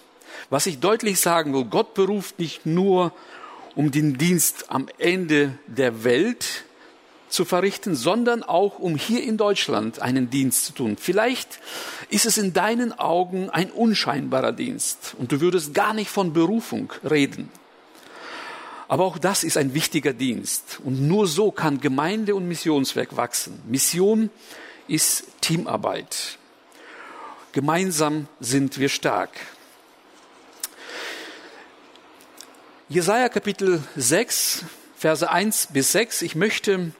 Was 0.50 0.66
ich 0.66 0.80
deutlich 0.80 1.20
sagen 1.20 1.54
will, 1.54 1.64
Gott 1.64 1.94
beruft 1.94 2.38
nicht 2.38 2.66
nur, 2.66 3.12
um 3.74 3.90
den 3.90 4.18
Dienst 4.18 4.70
am 4.70 4.88
Ende 4.98 5.58
der 5.66 6.04
Welt 6.04 6.64
zu 7.28 7.44
verrichten, 7.44 7.96
sondern 7.96 8.42
auch, 8.42 8.78
um 8.78 8.94
hier 8.94 9.22
in 9.22 9.36
Deutschland 9.36 10.00
einen 10.00 10.30
Dienst 10.30 10.66
zu 10.66 10.72
tun. 10.72 10.96
Vielleicht 10.98 11.58
ist 12.08 12.26
es 12.26 12.38
in 12.38 12.52
deinen 12.52 12.92
Augen 12.92 13.50
ein 13.50 13.70
unscheinbarer 13.70 14.52
Dienst 14.52 15.16
und 15.18 15.32
du 15.32 15.40
würdest 15.40 15.74
gar 15.74 15.94
nicht 15.94 16.10
von 16.10 16.32
Berufung 16.32 16.92
reden. 17.08 17.50
Aber 18.86 19.04
auch 19.04 19.18
das 19.18 19.42
ist 19.44 19.56
ein 19.56 19.74
wichtiger 19.74 20.12
Dienst. 20.12 20.78
Und 20.84 21.00
nur 21.00 21.26
so 21.26 21.50
kann 21.50 21.80
Gemeinde 21.80 22.34
und 22.34 22.46
Missionswerk 22.46 23.16
wachsen. 23.16 23.60
Mission 23.66 24.30
ist 24.86 25.24
Teamarbeit. 25.40 26.38
Gemeinsam 27.52 28.28
sind 28.40 28.78
wir 28.78 28.88
stark. 28.88 29.30
Jesaja 32.94 33.28
Kapitel 33.28 33.82
6, 33.96 34.66
Verse 34.96 35.28
1 35.28 35.70
bis 35.72 35.90
6. 35.90 36.22
Ich 36.22 36.36
möchte 36.36 36.92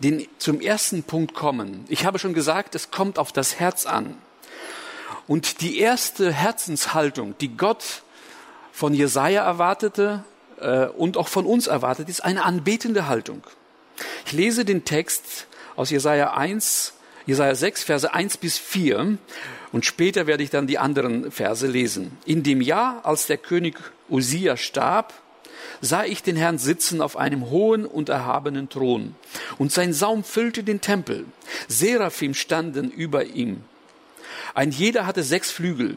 den, 0.00 0.26
zum 0.38 0.60
ersten 0.60 1.04
Punkt 1.04 1.34
kommen. 1.34 1.84
Ich 1.86 2.04
habe 2.04 2.18
schon 2.18 2.34
gesagt, 2.34 2.74
es 2.74 2.90
kommt 2.90 3.16
auf 3.16 3.30
das 3.30 3.60
Herz 3.60 3.86
an. 3.86 4.18
Und 5.28 5.60
die 5.60 5.78
erste 5.78 6.32
Herzenshaltung, 6.32 7.38
die 7.38 7.56
Gott 7.56 8.02
von 8.72 8.92
Jesaja 8.92 9.44
erwartete, 9.44 10.24
äh, 10.58 10.86
und 10.86 11.16
auch 11.16 11.28
von 11.28 11.46
uns 11.46 11.68
erwartet, 11.68 12.08
ist 12.08 12.24
eine 12.24 12.44
anbetende 12.44 13.06
Haltung. 13.06 13.44
Ich 14.24 14.32
lese 14.32 14.64
den 14.64 14.84
Text 14.84 15.46
aus 15.76 15.90
Jesaja 15.90 16.32
1, 16.34 16.92
Jesaja 17.24 17.54
6, 17.54 17.84
Verse 17.84 18.12
1 18.12 18.38
bis 18.38 18.58
4 18.58 19.16
und 19.70 19.86
später 19.86 20.26
werde 20.26 20.42
ich 20.42 20.50
dann 20.50 20.66
die 20.66 20.78
anderen 20.78 21.30
Verse 21.30 21.68
lesen. 21.68 22.18
In 22.24 22.42
dem 22.42 22.60
Jahr, 22.60 23.06
als 23.06 23.28
der 23.28 23.38
König 23.38 23.76
Usia 24.08 24.56
starb, 24.56 25.14
sah 25.80 26.04
ich 26.04 26.22
den 26.22 26.36
Herrn 26.36 26.58
sitzen 26.58 27.00
auf 27.00 27.16
einem 27.16 27.50
hohen 27.50 27.86
und 27.86 28.08
erhabenen 28.08 28.68
Thron 28.68 29.14
und 29.58 29.72
sein 29.72 29.92
Saum 29.92 30.24
füllte 30.24 30.62
den 30.62 30.80
Tempel. 30.80 31.26
Seraphim 31.68 32.34
standen 32.34 32.90
über 32.90 33.24
ihm. 33.24 33.62
Ein 34.54 34.70
jeder 34.70 35.06
hatte 35.06 35.22
sechs 35.22 35.50
Flügel. 35.50 35.96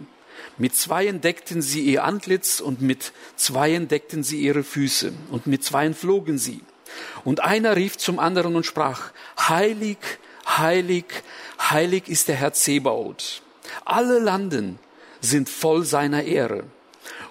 Mit 0.58 0.76
zweien 0.76 1.22
deckten 1.22 1.62
sie 1.62 1.82
ihr 1.82 2.04
Antlitz 2.04 2.60
und 2.60 2.82
mit 2.82 3.14
zweien 3.38 3.88
deckten 3.88 4.24
sie 4.24 4.42
ihre 4.42 4.64
Füße 4.64 5.14
und 5.32 5.48
mit 5.48 5.64
zweien 5.64 5.94
flogen 5.94 6.38
sie. 6.38 6.60
Und 7.24 7.42
einer 7.42 7.76
rief 7.76 7.98
zum 7.98 8.20
anderen 8.20 8.56
und 8.56 8.66
sprach, 8.66 9.12
Heilig, 9.40 9.98
heilig, 10.46 11.06
heilig 11.60 12.10
ist 12.10 12.28
der 12.28 12.36
Herr 12.36 12.54
Zebaoth. 12.54 13.42
Alle 13.86 14.20
Landen 14.20 14.80
sind 15.22 15.50
voll 15.50 15.86
seiner 15.86 16.24
Ehre. 16.24 16.64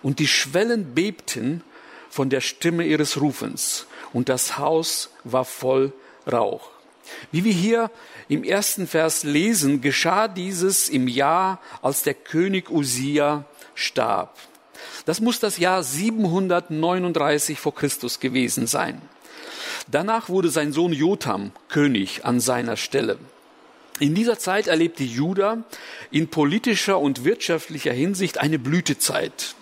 Und 0.03 0.21
die 0.21 0.29
Schwellen 0.29 0.95
bebten 0.95 1.63
von 2.19 2.31
der 2.31 2.41
Stimme 2.41 2.85
ihres 2.85 3.21
Rufens 3.21 3.87
und 4.13 4.29
das 4.29 4.59
Haus 4.59 5.11
war 5.23 5.45
voll 5.45 5.93
Rauch. 6.27 6.69
Wie 7.31 7.45
wir 7.45 7.53
hier 7.53 7.93
im 8.29 8.43
ersten 8.43 8.89
Vers 8.89 9.23
lesen, 9.23 9.83
geschah 9.83 10.27
dieses 10.27 10.89
im 10.89 11.07
Jahr, 11.07 11.61
als 11.81 12.03
der 12.03 12.15
König 12.15 12.71
Usia 12.71 13.45
starb. 13.77 14.37
Das 15.07 15.21
muss 15.21 15.39
das 15.39 15.59
Jahr 15.59 15.85
739 15.85 17.61
vor 17.61 17.73
Christus 17.73 18.19
gewesen 18.19 18.67
sein. 18.67 19.01
Danach 19.87 20.29
wurde 20.29 20.49
sein 20.49 20.73
Sohn 20.73 20.93
Jotham 20.93 21.53
König 21.69 22.25
an 22.25 22.41
seiner 22.41 22.77
Stelle. 22.77 23.17
In 24.01 24.17
dieser 24.17 24.41
Zeit 24.41 24.67
erlebte 24.67 25.05
Juda 25.05 25.63
in 26.11 26.27
politischer 26.27 26.99
und 26.99 27.23
wirtschaftlicher 27.23 27.93
Hinsicht 27.93 28.39
eine 28.39 28.59
Blütezeit. 28.59 29.55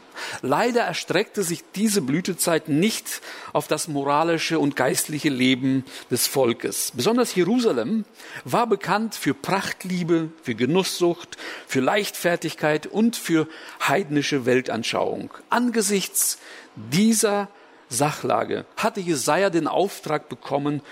Leider 0.42 0.82
erstreckte 0.82 1.42
sich 1.42 1.64
diese 1.74 2.02
Blütezeit 2.02 2.68
nicht 2.68 3.20
auf 3.52 3.68
das 3.68 3.88
moralische 3.88 4.58
und 4.58 4.76
geistliche 4.76 5.28
Leben 5.28 5.84
des 6.10 6.26
Volkes. 6.26 6.92
Besonders 6.94 7.34
Jerusalem 7.34 8.04
war 8.44 8.66
bekannt 8.66 9.14
für 9.14 9.34
Prachtliebe, 9.34 10.30
für 10.42 10.54
Genusssucht, 10.54 11.36
für 11.66 11.80
Leichtfertigkeit 11.80 12.86
und 12.86 13.16
für 13.16 13.48
heidnische 13.86 14.46
Weltanschauung. 14.46 15.30
Angesichts 15.50 16.38
dieser 16.74 17.48
Sachlage 17.88 18.66
hatte 18.76 19.00
Jesaja 19.00 19.50
den 19.50 19.66
Auftrag 19.68 20.28
bekommen, 20.28 20.82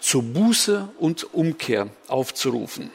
zur 0.00 0.22
Buße 0.22 0.88
und 0.98 1.34
Umkehr 1.34 1.88
aufzurufen. 2.08 2.90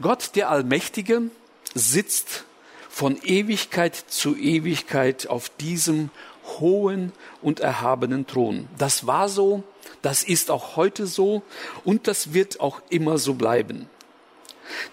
Gott, 0.00 0.30
der 0.34 0.50
Allmächtige, 0.50 1.30
sitzt 1.74 2.44
von 2.90 3.16
Ewigkeit 3.22 3.94
zu 3.94 4.36
Ewigkeit 4.36 5.28
auf 5.28 5.48
diesem 5.48 6.10
hohen 6.58 7.12
und 7.40 7.60
erhabenen 7.60 8.26
Thron. 8.26 8.68
Das 8.76 9.06
war 9.06 9.28
so, 9.28 9.62
das 10.02 10.24
ist 10.24 10.50
auch 10.50 10.76
heute 10.76 11.06
so 11.06 11.42
und 11.84 12.08
das 12.08 12.34
wird 12.34 12.60
auch 12.60 12.82
immer 12.90 13.16
so 13.18 13.34
bleiben. 13.34 13.88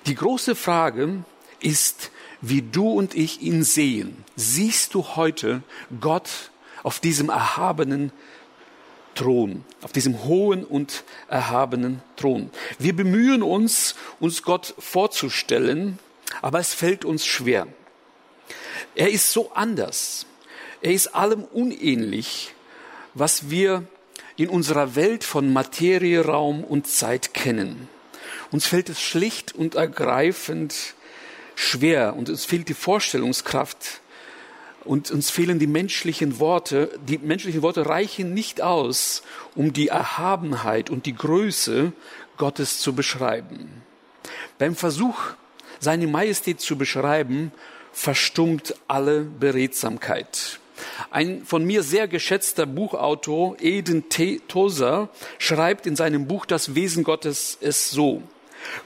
Die 0.06 0.16
große 0.16 0.56
Frage 0.56 1.24
ist, 1.60 2.12
wie 2.39 2.62
du 2.62 2.92
und 2.92 3.16
ich 3.16 3.42
ihn 3.42 3.63
sehen. 3.63 4.24
Siehst 4.36 4.94
du 4.94 5.04
heute 5.16 5.63
Gott 6.00 6.51
auf 6.84 7.00
diesem 7.00 7.30
erhabenen 7.30 8.12
Thron, 9.16 9.66
auf 9.82 9.92
diesem 9.92 10.24
hohen 10.24 10.63
und 10.63 11.04
erhabenen 11.27 12.04
Thron? 12.16 12.51
Wir 12.77 12.96
bemühen 12.96 13.42
uns, 13.42 13.96
uns 14.20 14.44
Gott 14.44 14.75
vorzustellen, 14.77 15.98
aber 16.44 16.60
es 16.60 16.75
fällt 16.75 17.04
uns 17.04 17.25
schwer. 17.25 17.68
Er 18.96 19.10
ist 19.10 19.31
so 19.31 19.51
anders. 19.53 20.25
Er 20.81 20.93
ist 20.93 21.15
allem 21.15 21.43
unähnlich, 21.43 22.53
was 23.13 23.50
wir 23.50 23.84
in 24.36 24.50
unserer 24.50 24.96
Welt 24.96 25.24
von 25.24 25.51
Materie, 25.51 26.24
Raum 26.24 26.63
und 26.63 26.88
Zeit 26.88 27.34
kennen. 27.34 27.89
Uns 28.51 28.67
fällt 28.67 28.89
es 28.89 29.01
schlicht 29.01 29.55
und 29.55 29.75
ergreifend 29.75 30.96
schwer 31.55 32.15
und 32.15 32.29
uns 32.29 32.46
fehlt 32.46 32.69
die 32.69 32.75
Vorstellungskraft 32.75 34.01
und 34.86 35.12
uns 35.12 35.29
fehlen 35.29 35.60
die 35.60 35.67
menschlichen 35.67 36.39
Worte. 36.39 36.98
Die 37.07 37.17
menschlichen 37.17 37.62
Worte 37.62 37.88
reichen 37.88 38.34
nicht 38.34 38.62
aus, 38.62 39.24
um 39.55 39.74
die 39.74 39.89
Erhabenheit 39.89 40.89
und 40.89 41.05
die 41.05 41.15
Größe 41.15 41.91
Gottes 42.38 42.79
zu 42.79 42.93
beschreiben. 42.93 43.81
Beim 44.60 44.75
Versuch, 44.75 45.17
seine 45.79 46.07
Majestät 46.07 46.62
zu 46.62 46.77
beschreiben, 46.77 47.51
verstummt 47.98 48.75
alle 48.88 49.22
Beredsamkeit. 49.22 50.60
Ein 51.10 51.44
von 51.44 51.66
mir 51.66 51.82
sehr 51.82 52.08
geschätzter 52.08 52.68
Buchautor, 52.68 53.58
Eden 53.60 54.08
T. 54.08 54.39
Tozer, 54.48 55.10
schreibt 55.39 55.88
in 55.88 55.96
seinem 55.96 56.27
Buch 56.27 56.46
Das 56.46 56.75
Wesen 56.75 57.04
Gottes 57.04 57.58
es 57.60 57.89
so. 57.89 58.22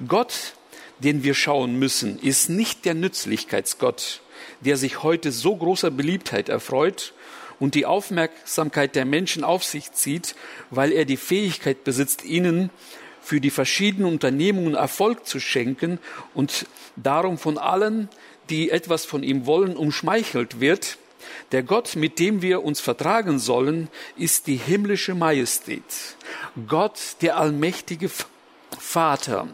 Gott, 0.08 0.54
den 1.00 1.24
wir 1.24 1.34
schauen 1.34 1.78
müssen, 1.78 2.20
ist 2.20 2.50
nicht 2.50 2.86
der 2.86 2.94
Nützlichkeitsgott, 2.94 4.22
der 4.62 4.78
sich 4.78 5.04
heute 5.04 5.34
so 5.34 5.58
großer 5.58 5.92
Beliebtheit 5.92 6.48
erfreut 6.48 7.14
und 7.60 7.76
die 7.76 7.86
Aufmerksamkeit 7.86 8.96
der 8.96 9.04
Menschen 9.04 9.44
auf 9.44 9.66
sich 9.66 9.92
zieht, 9.92 10.36
weil 10.70 10.94
er 10.94 11.04
die 11.04 11.18
Fähigkeit 11.18 11.84
besitzt, 11.84 12.24
ihnen 12.24 12.70
für 13.22 13.42
die 13.42 13.52
verschiedenen 13.52 14.08
Unternehmungen 14.08 14.74
Erfolg 14.74 15.28
zu 15.28 15.40
schenken 15.40 16.00
und 16.34 16.66
darum 16.96 17.38
von 17.38 17.58
allen, 17.58 18.10
die 18.52 18.70
etwas 18.70 19.06
von 19.06 19.24
ihm 19.24 19.46
wollen, 19.46 19.76
umschmeichelt 19.76 20.60
wird. 20.60 20.98
Der 21.52 21.64
Gott, 21.64 21.96
mit 21.96 22.20
dem 22.20 22.42
wir 22.42 22.64
uns 22.64 22.80
vertragen 22.82 23.40
sollen, 23.40 23.90
ist 24.18 24.48
die 24.48 24.58
himmlische 24.58 25.16
Majestät. 25.16 25.84
Gott, 26.68 27.00
der 27.22 27.38
allmächtige 27.38 28.10
Vater. 28.78 29.48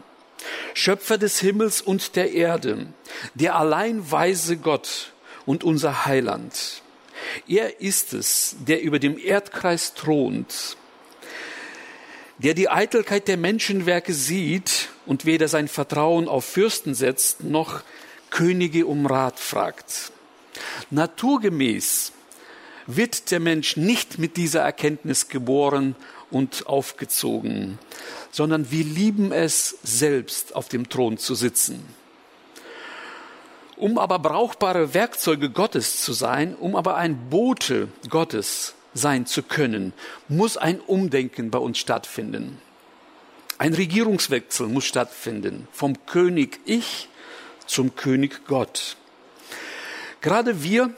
Schöpfer 0.74 1.18
des 1.18 1.40
Himmels 1.40 1.80
und 1.80 2.16
der 2.16 2.32
Erde, 2.32 2.86
der 3.34 3.56
allein 3.56 4.10
weise 4.10 4.56
Gott 4.56 5.12
und 5.46 5.64
unser 5.64 6.06
Heiland. 6.06 6.82
Er 7.46 7.80
ist 7.80 8.12
es, 8.14 8.56
der 8.60 8.82
über 8.82 8.98
dem 8.98 9.18
Erdkreis 9.18 9.94
thront, 9.94 10.76
der 12.38 12.54
die 12.54 12.68
Eitelkeit 12.68 13.26
der 13.26 13.36
Menschenwerke 13.36 14.14
sieht 14.14 14.88
und 15.06 15.24
weder 15.24 15.48
sein 15.48 15.68
Vertrauen 15.68 16.28
auf 16.28 16.44
Fürsten 16.44 16.94
setzt, 16.94 17.42
noch 17.42 17.82
Könige 18.30 18.86
um 18.86 19.06
Rat 19.06 19.38
fragt. 19.38 20.12
Naturgemäß 20.90 22.12
wird 22.86 23.30
der 23.30 23.40
Mensch 23.40 23.76
nicht 23.76 24.18
mit 24.18 24.36
dieser 24.36 24.60
Erkenntnis 24.60 25.28
geboren 25.28 25.94
und 26.30 26.66
aufgezogen, 26.66 27.78
sondern 28.30 28.70
wir 28.70 28.84
lieben 28.84 29.32
es 29.32 29.78
selbst 29.82 30.54
auf 30.54 30.68
dem 30.68 30.88
Thron 30.88 31.18
zu 31.18 31.34
sitzen. 31.34 31.84
Um 33.76 33.98
aber 33.98 34.18
brauchbare 34.18 34.94
Werkzeuge 34.94 35.50
Gottes 35.50 36.02
zu 36.02 36.12
sein, 36.12 36.54
um 36.54 36.74
aber 36.74 36.96
ein 36.96 37.30
Bote 37.30 37.88
Gottes 38.08 38.74
sein 38.94 39.26
zu 39.26 39.42
können, 39.42 39.92
muss 40.28 40.56
ein 40.56 40.80
Umdenken 40.80 41.50
bei 41.50 41.58
uns 41.58 41.78
stattfinden. 41.78 42.58
Ein 43.58 43.74
Regierungswechsel 43.74 44.66
muss 44.66 44.84
stattfinden 44.84 45.68
vom 45.72 46.06
König 46.06 46.60
Ich 46.64 47.08
zum 47.68 47.94
König 47.94 48.46
Gott. 48.46 48.96
Gerade 50.20 50.62
wir, 50.64 50.90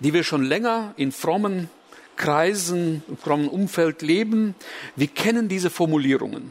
die 0.00 0.12
wir 0.12 0.24
schon 0.24 0.44
länger 0.44 0.92
in 0.96 1.12
frommen 1.12 1.70
Kreisen, 2.16 3.02
im 3.08 3.16
frommen 3.16 3.48
Umfeld 3.48 4.02
leben, 4.02 4.54
wir 4.96 5.06
kennen 5.06 5.48
diese 5.48 5.70
Formulierungen. 5.70 6.50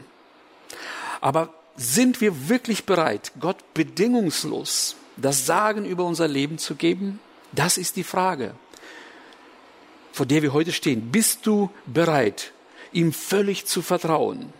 Aber 1.20 1.54
sind 1.76 2.20
wir 2.20 2.48
wirklich 2.48 2.84
bereit, 2.84 3.32
Gott 3.38 3.74
bedingungslos 3.74 4.96
das 5.16 5.46
Sagen 5.46 5.84
über 5.84 6.04
unser 6.04 6.28
Leben 6.28 6.58
zu 6.58 6.74
geben? 6.74 7.20
Das 7.52 7.78
ist 7.78 7.96
die 7.96 8.04
Frage, 8.04 8.54
vor 10.12 10.26
der 10.26 10.42
wir 10.42 10.52
heute 10.52 10.72
stehen. 10.72 11.10
Bist 11.10 11.46
du 11.46 11.70
bereit, 11.86 12.52
ihm 12.92 13.12
völlig 13.12 13.66
zu 13.66 13.82
vertrauen? 13.82 14.52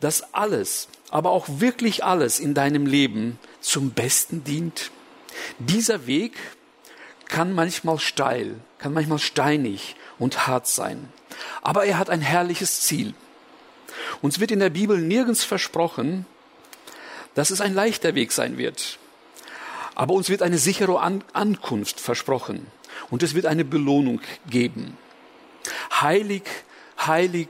Dass 0.00 0.34
alles, 0.34 0.88
aber 1.16 1.30
auch 1.30 1.46
wirklich 1.48 2.04
alles 2.04 2.38
in 2.38 2.52
deinem 2.52 2.84
Leben 2.84 3.38
zum 3.60 3.92
Besten 3.92 4.44
dient? 4.44 4.90
Dieser 5.58 6.06
Weg 6.06 6.36
kann 7.26 7.54
manchmal 7.54 7.98
steil, 7.98 8.56
kann 8.76 8.92
manchmal 8.92 9.18
steinig 9.18 9.96
und 10.18 10.46
hart 10.46 10.66
sein. 10.66 11.08
Aber 11.62 11.86
er 11.86 11.96
hat 11.96 12.10
ein 12.10 12.20
herrliches 12.20 12.82
Ziel. 12.82 13.14
Uns 14.20 14.40
wird 14.40 14.50
in 14.50 14.58
der 14.58 14.68
Bibel 14.68 15.00
nirgends 15.00 15.42
versprochen, 15.42 16.26
dass 17.34 17.48
es 17.48 17.62
ein 17.62 17.72
leichter 17.72 18.14
Weg 18.14 18.30
sein 18.30 18.58
wird. 18.58 18.98
Aber 19.94 20.12
uns 20.12 20.28
wird 20.28 20.42
eine 20.42 20.58
sichere 20.58 21.00
An 21.00 21.24
Ankunft 21.32 21.98
versprochen 21.98 22.66
und 23.08 23.22
es 23.22 23.32
wird 23.32 23.46
eine 23.46 23.64
Belohnung 23.64 24.20
geben. 24.50 24.98
Heilig, 25.98 26.42
heilig, 27.06 27.48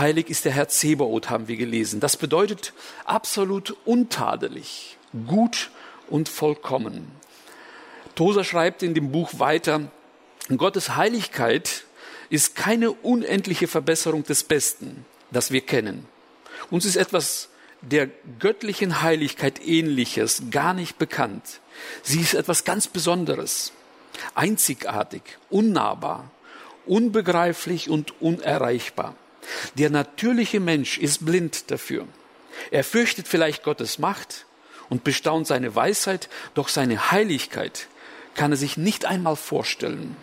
heilig 0.00 0.28
ist 0.28 0.44
der 0.44 0.52
Herr 0.52 0.68
Zebaoth, 0.68 1.30
haben 1.30 1.46
wir 1.46 1.56
gelesen. 1.56 2.00
Das 2.00 2.16
bedeutet 2.16 2.72
absolut 3.04 3.76
untadelig, 3.84 4.98
gut 5.26 5.70
und 6.08 6.28
vollkommen. 6.28 7.12
Tosa 8.14 8.42
schreibt 8.42 8.82
in 8.82 8.94
dem 8.94 9.12
Buch 9.12 9.30
weiter, 9.38 9.90
Gottes 10.56 10.96
Heiligkeit 10.96 11.84
ist 12.28 12.56
keine 12.56 12.90
unendliche 12.90 13.68
Verbesserung 13.68 14.24
des 14.24 14.42
Besten, 14.44 15.04
das 15.30 15.52
wir 15.52 15.60
kennen. 15.60 16.06
Uns 16.70 16.84
ist 16.84 16.96
etwas 16.96 17.48
der 17.82 18.08
göttlichen 18.38 19.02
Heiligkeit 19.02 19.64
ähnliches 19.64 20.42
gar 20.50 20.74
nicht 20.74 20.98
bekannt. 20.98 21.60
Sie 22.02 22.20
ist 22.20 22.34
etwas 22.34 22.64
ganz 22.64 22.88
Besonderes, 22.88 23.72
einzigartig, 24.34 25.22
unnahbar, 25.48 26.30
unbegreiflich 26.86 27.88
und 27.88 28.20
unerreichbar. 28.20 29.14
Der 29.74 29.90
natürliche 29.90 30.60
Mensch 30.60 30.98
ist 30.98 31.24
blind 31.24 31.70
dafür. 31.70 32.06
Er 32.70 32.84
fürchtet 32.84 33.28
vielleicht 33.28 33.62
Gottes 33.62 33.98
Macht 33.98 34.46
und 34.88 35.04
bestaunt 35.04 35.46
seine 35.46 35.74
Weisheit, 35.74 36.28
doch 36.54 36.68
seine 36.68 37.10
Heiligkeit 37.10 37.88
kann 38.34 38.52
er 38.52 38.56
sich 38.56 38.76
nicht 38.76 39.04
einmal 39.04 39.36
vorstellen. 39.36 40.16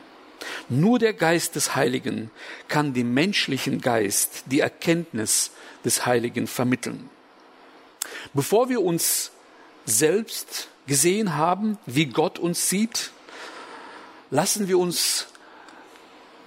Nur 0.69 0.99
der 0.99 1.13
Geist 1.13 1.55
des 1.55 1.75
Heiligen 1.75 2.31
kann 2.67 2.93
dem 2.93 3.13
menschlichen 3.13 3.81
Geist 3.81 4.43
die 4.45 4.59
Erkenntnis 4.59 5.51
des 5.83 6.05
Heiligen 6.05 6.47
vermitteln. 6.47 7.09
Bevor 8.33 8.69
wir 8.69 8.81
uns 8.81 9.31
selbst 9.85 10.67
gesehen 10.85 11.35
haben, 11.35 11.77
wie 11.85 12.05
Gott 12.05 12.39
uns 12.39 12.69
sieht, 12.69 13.11
lassen 14.31 14.67
wir 14.67 14.79
uns 14.79 15.27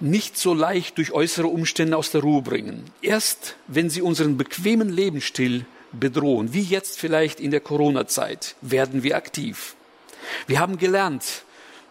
nicht 0.01 0.37
so 0.37 0.53
leicht 0.53 0.97
durch 0.97 1.11
äußere 1.11 1.47
Umstände 1.47 1.97
aus 1.97 2.11
der 2.11 2.21
Ruhe 2.21 2.41
bringen. 2.41 2.85
Erst 3.01 3.55
wenn 3.67 3.89
sie 3.89 4.01
unseren 4.01 4.37
bequemen 4.37 4.89
Lebensstil 4.89 5.65
bedrohen, 5.91 6.53
wie 6.53 6.61
jetzt 6.61 6.99
vielleicht 6.99 7.39
in 7.39 7.51
der 7.51 7.59
Corona-Zeit, 7.59 8.55
werden 8.61 9.03
wir 9.03 9.15
aktiv. 9.15 9.75
Wir 10.47 10.59
haben 10.59 10.77
gelernt, 10.77 11.43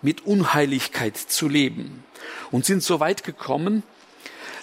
mit 0.02 0.26
Unheiligkeit 0.26 1.16
zu 1.16 1.48
leben 1.48 2.04
und 2.50 2.64
sind 2.64 2.82
so 2.82 3.00
weit 3.00 3.22
gekommen, 3.22 3.82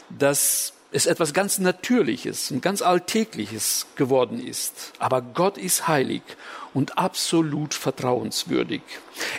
dass 0.09 0.73
es 0.91 1.05
etwas 1.05 1.33
ganz 1.33 1.59
Natürliches 1.59 2.49
und 2.51 2.61
ganz 2.61 2.81
Alltägliches 2.81 3.87
geworden 3.95 4.45
ist. 4.45 4.93
Aber 4.99 5.21
Gott 5.21 5.57
ist 5.57 5.87
heilig 5.87 6.21
und 6.73 6.97
absolut 6.97 7.73
vertrauenswürdig. 7.73 8.81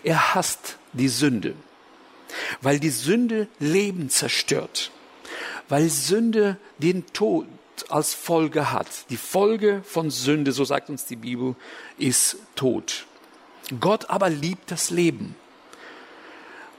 Er 0.04 0.34
hasst 0.34 0.76
die 0.92 1.08
Sünde, 1.08 1.54
weil 2.62 2.80
die 2.80 2.90
Sünde 2.90 3.48
Leben 3.58 4.10
zerstört, 4.10 4.90
weil 5.68 5.88
Sünde 5.88 6.56
den 6.78 7.06
Tod 7.12 7.46
als 7.88 8.14
Folge 8.14 8.72
hat. 8.72 8.88
Die 9.10 9.16
Folge 9.16 9.82
von 9.84 10.10
Sünde, 10.10 10.52
so 10.52 10.64
sagt 10.64 10.90
uns 10.90 11.06
die 11.06 11.16
Bibel, 11.16 11.54
ist 11.96 12.36
Tod. 12.56 13.06
Gott 13.80 14.10
aber 14.10 14.30
liebt 14.30 14.70
das 14.70 14.90
Leben. 14.90 15.34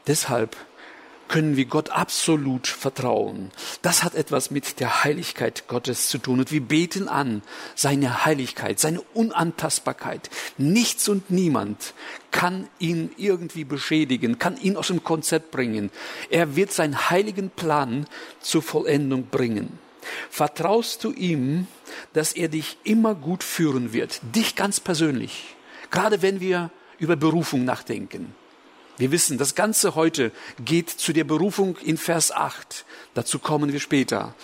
Deshalb 0.08 0.56
können 1.30 1.56
wir 1.56 1.66
Gott 1.66 1.92
absolut 1.92 2.68
vertrauen. 2.68 3.52
Das 3.82 4.04
hat 4.04 4.16
etwas 4.16 4.52
mit 4.52 4.82
der 4.82 5.04
Heiligkeit 5.06 5.68
Gottes 5.70 6.10
zu 6.10 6.18
tun. 6.18 6.40
Und 6.40 6.52
wir 6.52 6.62
beten 6.62 7.08
an 7.08 7.42
seine 7.76 8.26
Heiligkeit, 8.26 8.80
seine 8.80 9.02
Unantastbarkeit. 9.14 10.30
Nichts 10.58 11.08
und 11.08 11.32
niemand 11.32 11.94
kann 12.32 12.68
ihn 12.80 13.12
irgendwie 13.16 13.64
beschädigen, 13.64 14.40
kann 14.40 14.58
ihn 14.58 14.76
aus 14.76 14.88
dem 14.88 15.04
Konzept 15.04 15.52
bringen. 15.52 15.92
Er 16.30 16.58
wird 16.58 16.74
seinen 16.74 17.10
heiligen 17.10 17.50
Plan 17.50 18.06
zur 18.42 18.62
Vollendung 18.62 19.28
bringen. 19.28 19.80
Vertraust 20.30 21.04
du 21.04 21.12
ihm, 21.12 21.68
dass 22.14 22.34
er 22.34 22.48
dich 22.48 22.78
immer 22.84 23.16
gut 23.16 23.44
führen 23.44 23.94
wird, 23.94 24.20
dich 24.36 24.56
ganz 24.56 24.80
persönlich, 24.80 25.56
gerade 25.92 26.22
wenn 26.22 26.40
wir 26.40 26.72
über 26.98 27.16
Berufung 27.16 27.66
nachdenken. 27.66 28.34
Wir 29.00 29.12
wissen, 29.12 29.38
das 29.38 29.56
Ganze 29.56 29.96
heute 29.96 30.34
geht 30.64 30.90
zu 30.90 31.14
der 31.14 31.24
Berufung 31.24 31.78
in 31.78 31.98
Vers 31.98 32.34
8. 32.34 32.84
Dazu 33.14 33.40
kommen 33.40 33.72
wir 33.72 33.80
später. 33.80 34.36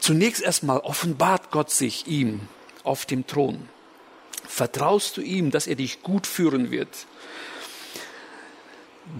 Zunächst 0.00 0.40
erstmal 0.40 0.78
offenbart 0.78 1.50
Gott 1.50 1.70
sich 1.70 2.06
ihm 2.06 2.40
auf 2.84 3.04
dem 3.04 3.26
Thron. 3.26 3.68
Vertraust 4.48 5.18
du 5.18 5.20
ihm, 5.20 5.50
dass 5.50 5.66
er 5.66 5.74
dich 5.74 6.02
gut 6.02 6.26
führen 6.26 6.70
wird? 6.70 6.88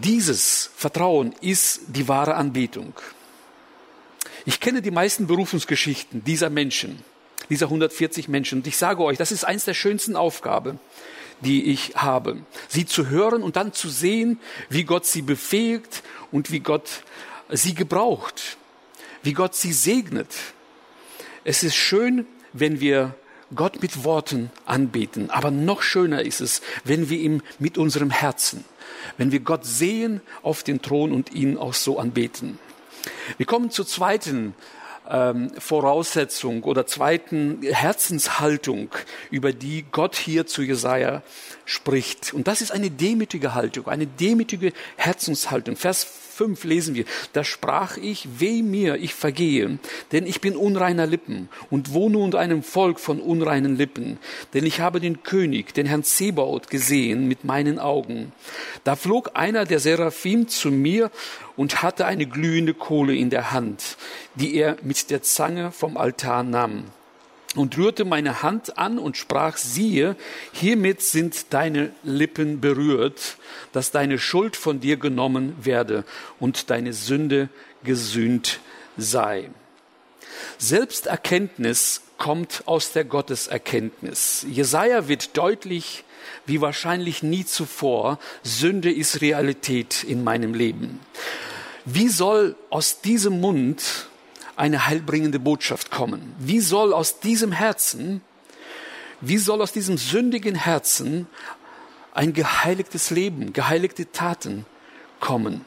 Dieses 0.03 0.71
Vertrauen 0.75 1.35
ist 1.43 1.83
die 1.89 2.09
wahre 2.09 2.35
Anbetung. 2.35 2.95
Ich 4.47 4.59
kenne 4.59 4.81
die 4.81 4.91
meisten 4.91 5.27
Berufungsgeschichten 5.27 6.25
dieser 6.25 6.49
Menschen, 6.49 7.05
dieser 7.51 7.67
140 7.67 8.27
Menschen. 8.29 8.61
Und 8.61 8.67
ich 8.67 8.79
sage 8.79 9.05
euch, 9.05 9.19
das 9.19 9.33
ist 9.33 9.45
eins 9.45 9.67
der 9.67 9.75
schönsten 9.75 10.17
Aufgaben 10.17 10.81
die 11.44 11.70
ich 11.70 11.96
habe. 11.96 12.38
Sie 12.68 12.87
zu 12.87 13.09
hören 13.09 13.42
und 13.42 13.57
dann 13.57 13.72
zu 13.72 13.88
sehen, 13.88 14.40
wie 14.68 14.85
Gott 14.85 15.07
sie 15.07 15.22
befähigt 15.22 16.02
und 16.31 16.50
wie 16.50 16.61
Gott 16.61 17.02
sie 17.50 17.74
gebraucht, 17.74 18.57
wie 19.22 19.33
Gott 19.33 19.55
sie 19.55 19.72
segnet. 19.72 20.28
Es 21.44 21.62
ist 21.62 21.76
schön, 21.76 22.26
wenn 22.52 22.81
wir 22.81 23.14
Gott 23.55 23.83
mit 23.83 24.05
Worten 24.05 24.50
anbeten, 24.64 25.31
aber 25.31 25.50
noch 25.50 25.83
schöner 25.83 26.22
ist 26.22 26.40
es, 26.40 26.62
wenn 26.85 27.11
wir 27.11 27.18
ihm 27.18 27.42
mit 27.59 27.76
unserem 27.76 28.11
Herzen, 28.11 28.64
wenn 29.18 29.33
wir 29.33 29.40
Gott 29.40 29.66
sehen 29.66 30.22
auf 30.42 30.62
den 30.62 30.81
Thron 30.81 31.12
und 31.12 31.33
ihn 31.33 31.59
auch 31.59 31.74
so 31.74 31.98
anbeten. 31.98 32.59
Wir 33.37 33.46
kommen 33.46 33.70
zur 33.70 33.87
zweiten 33.87 34.55
ähm, 35.11 35.51
Voraussetzung 35.59 36.62
oder 36.65 36.87
zweiten 36.87 37.62
Herzenshaltung, 37.62 38.88
über 39.31 39.53
die 39.53 39.85
Gott 39.91 40.17
hier 40.17 40.47
zu 40.47 40.62
Jesaja 40.62 41.23
spricht. 41.65 42.33
Und 42.35 42.49
das 42.49 42.61
ist 42.61 42.71
eine 42.71 42.91
demütige 42.91 43.55
Haltung, 43.55 43.88
eine 43.88 44.07
demütige 44.07 44.73
Herzenshaltung. 44.97 45.77
Vers 45.77 46.07
5 46.33 46.64
lesen 46.64 46.95
wir, 46.95 47.05
da 47.33 47.45
sprach 47.45 47.97
ich, 47.97 48.40
weh 48.40 48.62
mir, 48.62 48.97
ich 48.97 49.14
vergehe, 49.14 49.79
denn 50.12 50.27
ich 50.27 50.40
bin 50.40 50.57
unreiner 50.57 51.07
Lippen 51.07 51.49
und 51.71 51.92
wohne 51.92 52.18
unter 52.18 52.38
einem 52.38 52.62
Volk 52.62 52.99
von 52.99 53.21
unreinen 53.21 53.77
Lippen, 53.77 54.18
denn 54.55 54.66
ich 54.66 54.81
habe 54.81 55.01
den 55.01 55.23
König, 55.23 55.75
den 55.75 55.87
Herrn 55.87 56.05
Zebaoth, 56.05 56.71
gesehen 56.71 57.29
mit 57.29 57.45
meinen 57.45 57.79
Augen. 57.79 58.33
Da 58.85 58.97
flog 58.97 59.33
einer 59.35 59.64
der 59.64 59.79
Seraphim 59.79 60.49
zu 60.49 60.71
mir 60.71 61.11
und 61.57 61.83
hatte 61.83 62.07
eine 62.07 62.27
glühende 62.27 62.75
Kohle 62.75 63.14
in 63.14 63.31
der 63.31 63.53
Hand, 63.53 63.97
die 64.35 64.57
er 64.57 64.77
mit 64.83 65.11
der 65.11 65.23
Zange 65.23 65.71
vom 65.71 65.97
Altar 65.97 66.42
nahm 66.42 66.85
und 67.55 67.77
rührte 67.77 68.05
meine 68.05 68.43
Hand 68.43 68.79
an 68.79 68.99
und 68.99 69.17
sprach, 69.17 69.57
siehe, 69.57 70.17
hiermit 70.53 71.03
sind 71.03 71.53
deine 71.53 71.93
Lippen 72.03 72.61
berührt, 72.61 73.37
dass 73.73 73.91
deine 73.91 74.19
Schuld 74.19 74.57
von 74.57 74.81
dir 74.81 74.97
genommen 74.97 75.55
werde 75.61 76.05
und 76.41 76.71
deine 76.71 76.93
Sünde 76.93 77.49
gesühnt 77.85 78.61
sei. 78.97 79.51
Selbsterkenntnis 80.59 82.03
kommt 82.17 82.62
aus 82.67 82.93
der 82.93 83.05
Gotteserkenntnis. 83.05 84.47
Jesaja 84.49 85.09
wird 85.09 85.37
deutlich, 85.37 86.05
wie 86.47 86.61
wahrscheinlich 86.61 87.23
nie 87.23 87.45
zuvor, 87.45 88.19
Sünde 88.43 88.93
ist 88.93 89.21
Realität 89.21 90.05
in 90.05 90.25
meinem 90.25 90.55
Leben. 90.55 91.01
Wie 91.85 92.09
soll 92.09 92.55
aus 92.71 93.01
diesem 93.01 93.41
Mund 93.41 94.09
eine 94.57 94.87
heilbringende 94.87 95.38
Botschaft 95.38 95.91
kommen? 95.91 96.35
Wie 96.38 96.61
soll 96.61 96.93
aus 96.93 97.21
diesem 97.21 97.53
Herzen, 97.53 98.21
wie 99.21 99.38
soll 99.38 99.62
aus 99.62 99.73
diesem 99.73 99.99
sündigen 99.99 100.55
Herzen 100.55 101.27
ein 102.15 102.33
geheiligtes 102.33 103.11
Leben, 103.11 103.53
geheiligte 103.53 104.11
Taten 104.12 104.67
kommen? 105.21 105.65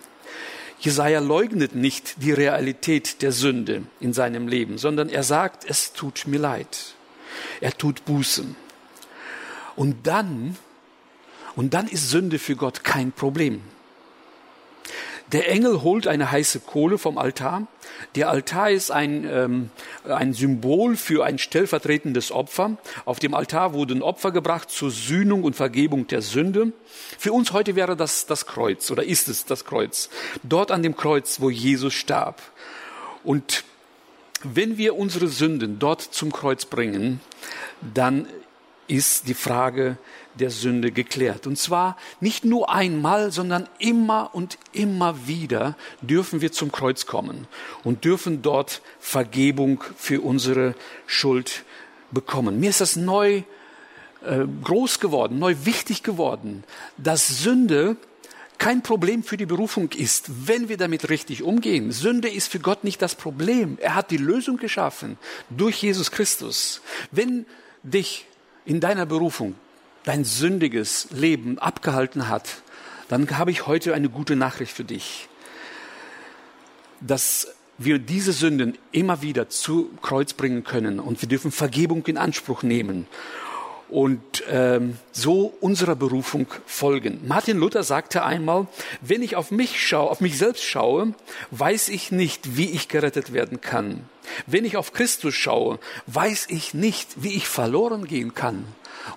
Jesaja 0.79 1.19
leugnet 1.19 1.73
nicht 1.73 2.21
die 2.21 2.31
Realität 2.31 3.21
der 3.21 3.31
Sünde 3.31 3.83
in 3.99 4.13
seinem 4.13 4.47
Leben, 4.47 4.77
sondern 4.77 5.09
er 5.09 5.23
sagt, 5.23 5.65
es 5.67 5.93
tut 5.93 6.27
mir 6.27 6.39
leid. 6.39 6.95
Er 7.61 7.75
tut 7.75 8.05
Buße. 8.05 8.45
Und 9.75 10.07
dann, 10.07 10.57
und 11.55 11.73
dann 11.73 11.87
ist 11.87 12.09
Sünde 12.09 12.39
für 12.39 12.55
Gott 12.55 12.83
kein 12.83 13.11
Problem. 13.11 13.61
Der 15.31 15.49
Engel 15.49 15.81
holt 15.81 16.07
eine 16.07 16.31
heiße 16.31 16.59
Kohle 16.59 16.97
vom 16.97 17.17
Altar. 17.17 17.67
Der 18.13 18.29
Altar 18.29 18.69
ist 18.69 18.91
ein, 18.91 19.27
ähm, 19.27 19.69
ein 20.07 20.33
Symbol 20.33 20.95
für 20.95 21.25
ein 21.25 21.39
stellvertretendes 21.39 22.31
Opfer. 22.31 22.77
Auf 23.05 23.19
dem 23.19 23.33
Altar 23.33 23.73
wurden 23.73 24.03
Opfer 24.03 24.31
gebracht 24.31 24.69
zur 24.69 24.91
Sühnung 24.91 25.43
und 25.43 25.55
Vergebung 25.55 26.05
der 26.07 26.21
Sünde. 26.21 26.73
Für 27.17 27.33
uns 27.33 27.53
heute 27.53 27.75
wäre 27.75 27.95
das 27.95 28.27
das 28.27 28.45
Kreuz 28.45 28.91
oder 28.91 29.03
ist 29.03 29.27
es 29.27 29.45
das 29.45 29.65
Kreuz. 29.65 30.09
Dort 30.43 30.71
an 30.71 30.83
dem 30.83 30.95
Kreuz, 30.95 31.41
wo 31.41 31.49
Jesus 31.49 31.93
starb. 31.93 32.41
Und 33.23 33.63
wenn 34.43 34.77
wir 34.77 34.95
unsere 34.95 35.27
Sünden 35.27 35.79
dort 35.79 36.01
zum 36.01 36.31
Kreuz 36.31 36.65
bringen, 36.65 37.19
dann 37.81 38.27
ist 38.87 39.27
die 39.27 39.33
Frage 39.33 39.97
der 40.39 40.49
Sünde 40.49 40.91
geklärt. 40.91 41.47
Und 41.47 41.57
zwar 41.57 41.97
nicht 42.19 42.45
nur 42.45 42.73
einmal, 42.73 43.31
sondern 43.31 43.67
immer 43.79 44.29
und 44.33 44.57
immer 44.71 45.27
wieder 45.27 45.75
dürfen 46.01 46.41
wir 46.41 46.51
zum 46.51 46.71
Kreuz 46.71 47.05
kommen 47.05 47.47
und 47.83 48.03
dürfen 48.03 48.41
dort 48.41 48.81
Vergebung 48.99 49.83
für 49.97 50.21
unsere 50.21 50.75
Schuld 51.07 51.63
bekommen. 52.11 52.59
Mir 52.59 52.69
ist 52.69 52.81
das 52.81 52.95
neu 52.95 53.43
äh, 54.25 54.45
groß 54.63 54.99
geworden, 54.99 55.39
neu 55.39 55.55
wichtig 55.63 56.03
geworden, 56.03 56.63
dass 56.97 57.27
Sünde 57.27 57.97
kein 58.57 58.81
Problem 58.81 59.23
für 59.23 59.37
die 59.37 59.45
Berufung 59.45 59.91
ist, 59.91 60.47
wenn 60.47 60.69
wir 60.69 60.77
damit 60.77 61.09
richtig 61.09 61.43
umgehen. 61.43 61.91
Sünde 61.91 62.29
ist 62.29 62.47
für 62.47 62.59
Gott 62.59 62.83
nicht 62.83 63.01
das 63.01 63.15
Problem. 63.15 63.77
Er 63.81 63.95
hat 63.95 64.11
die 64.11 64.17
Lösung 64.17 64.57
geschaffen 64.57 65.17
durch 65.49 65.83
Jesus 65.83 66.09
Christus. 66.09 66.81
Wenn 67.11 67.45
dich 67.83 68.25
in 68.65 68.79
deiner 68.79 69.05
Berufung 69.05 69.55
dein 70.05 70.23
sündiges 70.23 71.07
Leben 71.11 71.59
abgehalten 71.59 72.29
hat, 72.29 72.61
dann 73.09 73.29
habe 73.37 73.51
ich 73.51 73.67
heute 73.67 73.93
eine 73.93 74.09
gute 74.09 74.35
Nachricht 74.35 74.71
für 74.71 74.83
dich, 74.83 75.27
dass 77.01 77.47
wir 77.77 77.99
diese 77.99 78.31
Sünden 78.31 78.77
immer 78.91 79.21
wieder 79.21 79.49
zu 79.49 79.91
Kreuz 80.01 80.33
bringen 80.33 80.63
können 80.63 80.99
und 80.99 81.21
wir 81.21 81.27
dürfen 81.27 81.51
Vergebung 81.51 82.05
in 82.05 82.17
Anspruch 82.17 82.63
nehmen 82.63 83.07
und 83.89 84.43
ähm, 84.49 84.97
so 85.11 85.53
unserer 85.61 85.95
Berufung 85.95 86.47
folgen. 86.65 87.21
Martin 87.27 87.57
Luther 87.57 87.83
sagte 87.83 88.23
einmal, 88.23 88.67
wenn 89.01 89.21
ich 89.21 89.35
auf 89.35 89.51
mich 89.51 89.85
schaue, 89.85 90.09
auf 90.09 90.21
mich 90.21 90.37
selbst 90.37 90.63
schaue, 90.63 91.13
weiß 91.51 91.89
ich 91.89 92.11
nicht, 92.11 92.57
wie 92.57 92.71
ich 92.71 92.87
gerettet 92.87 93.33
werden 93.33 93.61
kann. 93.61 94.09
Wenn 94.47 94.65
ich 94.65 94.77
auf 94.77 94.93
Christus 94.93 95.35
schaue, 95.35 95.79
weiß 96.07 96.47
ich 96.49 96.73
nicht, 96.73 97.23
wie 97.23 97.35
ich 97.35 97.47
verloren 97.47 98.05
gehen 98.05 98.33
kann. 98.33 98.65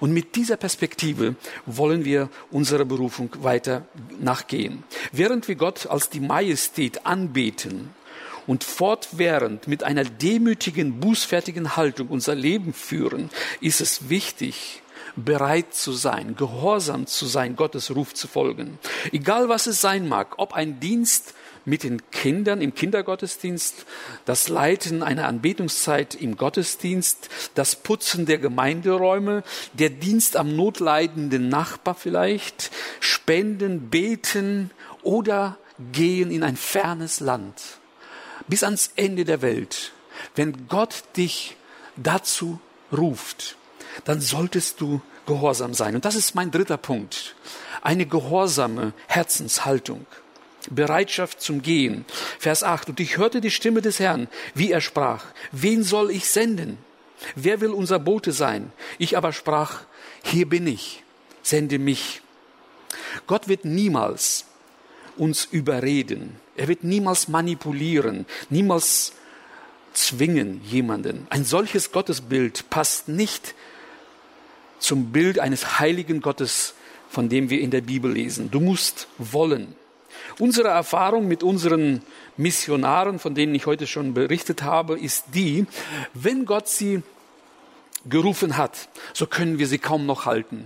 Und 0.01 0.13
mit 0.13 0.37
dieser 0.37 0.57
Perspektive 0.57 1.35
wollen 1.65 2.05
wir 2.05 2.29
unserer 2.51 2.85
Berufung 2.85 3.31
weiter 3.41 3.87
nachgehen. 4.21 4.85
Während 5.13 5.49
wir 5.49 5.55
Gott 5.55 5.87
als 5.87 6.11
die 6.11 6.21
Majestät 6.21 7.07
anbeten, 7.07 7.95
und 8.49 8.65
fortwährend 8.65 9.69
mit 9.69 9.85
einer 9.85 10.05
demütigen, 10.05 10.99
bußfertigen 10.99 11.77
Haltung 11.77 12.09
unser 12.09 12.35
Leben 12.35 12.73
führen, 12.73 13.31
ist 13.61 13.81
es 13.81 14.09
wichtig, 14.09 14.83
bereit 15.17 15.75
zu 15.75 15.93
sein, 15.93 16.35
gehorsam 16.35 17.07
zu 17.07 17.27
sein, 17.27 17.57
Gottes 17.57 17.95
Ruf 17.95 18.15
zu 18.15 18.27
folgen. 18.27 18.79
Egal 19.13 19.49
was 19.49 19.67
es 19.67 19.81
sein 19.81 20.09
mag, 20.09 20.39
ob 20.39 20.55
ein 20.55 20.81
Dienst 20.81 21.35
mit 21.67 21.83
den 21.83 22.11
Kindern 22.11 22.63
im 22.63 22.75
Kindergottesdienst, 22.75 23.85
das 24.25 24.49
Leiten 24.49 25.03
einer 25.03 25.29
Anbetungszeit 25.29 26.15
im 26.15 26.39
Gottesdienst, 26.39 27.29
das 27.55 27.77
Putzen 27.77 28.25
der 28.25 28.39
Gemeinderäume, 28.39 29.43
der 29.75 29.91
Dienst 29.91 30.37
am 30.39 30.57
notleidenden 30.57 31.51
Nachbar 31.51 31.95
vielleicht, 31.95 32.71
Spenden, 33.01 33.91
Beten 33.91 34.71
oder 35.03 35.59
Gehen 35.93 36.31
in 36.31 36.43
ein 36.43 36.57
fernes 36.57 37.21
Land 37.21 37.79
bis 38.49 38.65
ans 38.65 38.91
Ende 38.97 39.25
der 39.25 39.43
Welt, 39.43 39.93
wenn 40.35 40.69
Gott 40.69 41.05
dich 41.17 41.57
dazu 41.97 42.61
ruft, 42.93 43.57
dann 44.05 44.21
solltest 44.21 44.81
du 44.81 45.01
gehorsam 45.27 45.75
sein. 45.75 45.95
Und 45.95 46.05
das 46.05 46.15
ist 46.15 46.35
mein 46.35 46.51
dritter 46.51 46.77
Punkt. 46.77 47.35
Eine 47.83 48.07
gehorsame 48.07 48.93
Herzenshaltung. 49.07 50.07
Bereitschaft 50.71 51.41
zum 51.41 51.63
Gehen. 51.63 52.05
Vers 52.39 52.63
8. 52.63 52.91
Und 52.91 53.01
ich 53.01 53.17
hörte 53.17 53.41
die 53.41 53.51
Stimme 53.51 53.81
des 53.81 54.01
Herrn, 54.01 54.29
wie 54.55 54.73
er 54.73 54.81
sprach. 54.81 55.25
Wen 55.53 55.83
soll 55.83 56.11
ich 56.11 56.29
senden? 56.29 56.79
Wer 57.35 57.61
will 57.61 57.71
unser 57.71 57.99
Bote 57.99 58.33
sein? 58.33 58.73
Ich 58.99 59.17
aber 59.17 59.33
sprach, 59.33 59.83
hier 60.23 60.49
bin 60.49 60.67
ich, 60.67 61.03
sende 61.43 61.79
mich. 61.79 62.23
Gott 63.27 63.49
wird 63.49 63.65
niemals 63.65 64.45
uns 65.19 65.45
überreden. 65.45 66.37
Er 66.57 66.69
wird 66.69 66.85
niemals 66.85 67.29
manipulieren, 67.29 68.27
niemals 68.51 69.13
zwingen 69.93 70.61
jemanden. 70.65 71.27
Ein 71.31 71.45
solches 71.45 71.93
Gottesbild 71.93 72.71
passt 72.71 73.09
nicht 73.09 73.55
zum 74.79 75.13
Bild 75.13 75.39
eines 75.39 75.81
heiligen 75.81 76.21
Gottes, 76.21 76.75
von 77.11 77.29
dem 77.29 77.51
wir 77.51 77.61
in 77.61 77.71
der 77.71 77.81
Bibel 77.81 78.13
lesen. 78.13 78.51
Du 78.51 78.61
musst 78.61 79.09
wollen. 79.19 79.75
Unsere 80.39 80.69
Erfahrung 80.69 81.27
mit 81.27 81.43
unseren 81.43 82.03
Missionaren, 82.37 83.19
von 83.19 83.35
denen 83.35 83.55
ich 83.55 83.67
heute 83.67 83.87
schon 83.87 84.15
berichtet 84.15 84.63
habe, 84.63 84.99
ist 84.99 85.27
die, 85.35 85.67
wenn 86.15 86.45
Gott 86.45 86.69
sie 86.69 87.03
gerufen 88.09 88.57
hat, 88.57 88.89
so 89.13 89.27
können 89.27 89.59
wir 89.59 89.67
sie 89.67 89.79
kaum 89.79 90.07
noch 90.07 90.27
halten. 90.27 90.65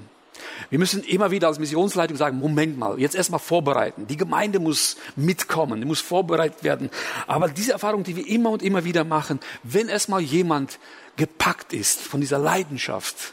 Wir 0.71 0.79
müssen 0.79 1.03
immer 1.05 1.31
wieder 1.31 1.49
als 1.49 1.59
Missionsleitung 1.59 2.17
sagen, 2.17 2.39
Moment 2.39 2.79
mal, 2.79 2.99
jetzt 2.99 3.15
erstmal 3.15 3.41
vorbereiten. 3.41 4.07
Die 4.07 4.17
Gemeinde 4.17 4.59
muss 4.59 4.97
mitkommen, 5.17 5.81
die 5.81 5.87
muss 5.87 6.01
vorbereitet 6.01 6.65
werden. 6.65 6.91
Aber 7.27 7.49
diese 7.49 7.73
Erfahrung, 7.73 8.05
die 8.05 8.17
wir 8.17 8.27
immer 8.27 8.51
und 8.51 8.63
immer 8.63 8.85
wieder 8.85 9.05
machen, 9.05 9.41
wenn 9.63 9.89
erstmal 9.89 10.21
jemand 10.21 10.79
gepackt 11.17 11.73
ist 11.73 12.01
von 12.01 12.21
dieser 12.21 12.39
Leidenschaft, 12.39 13.33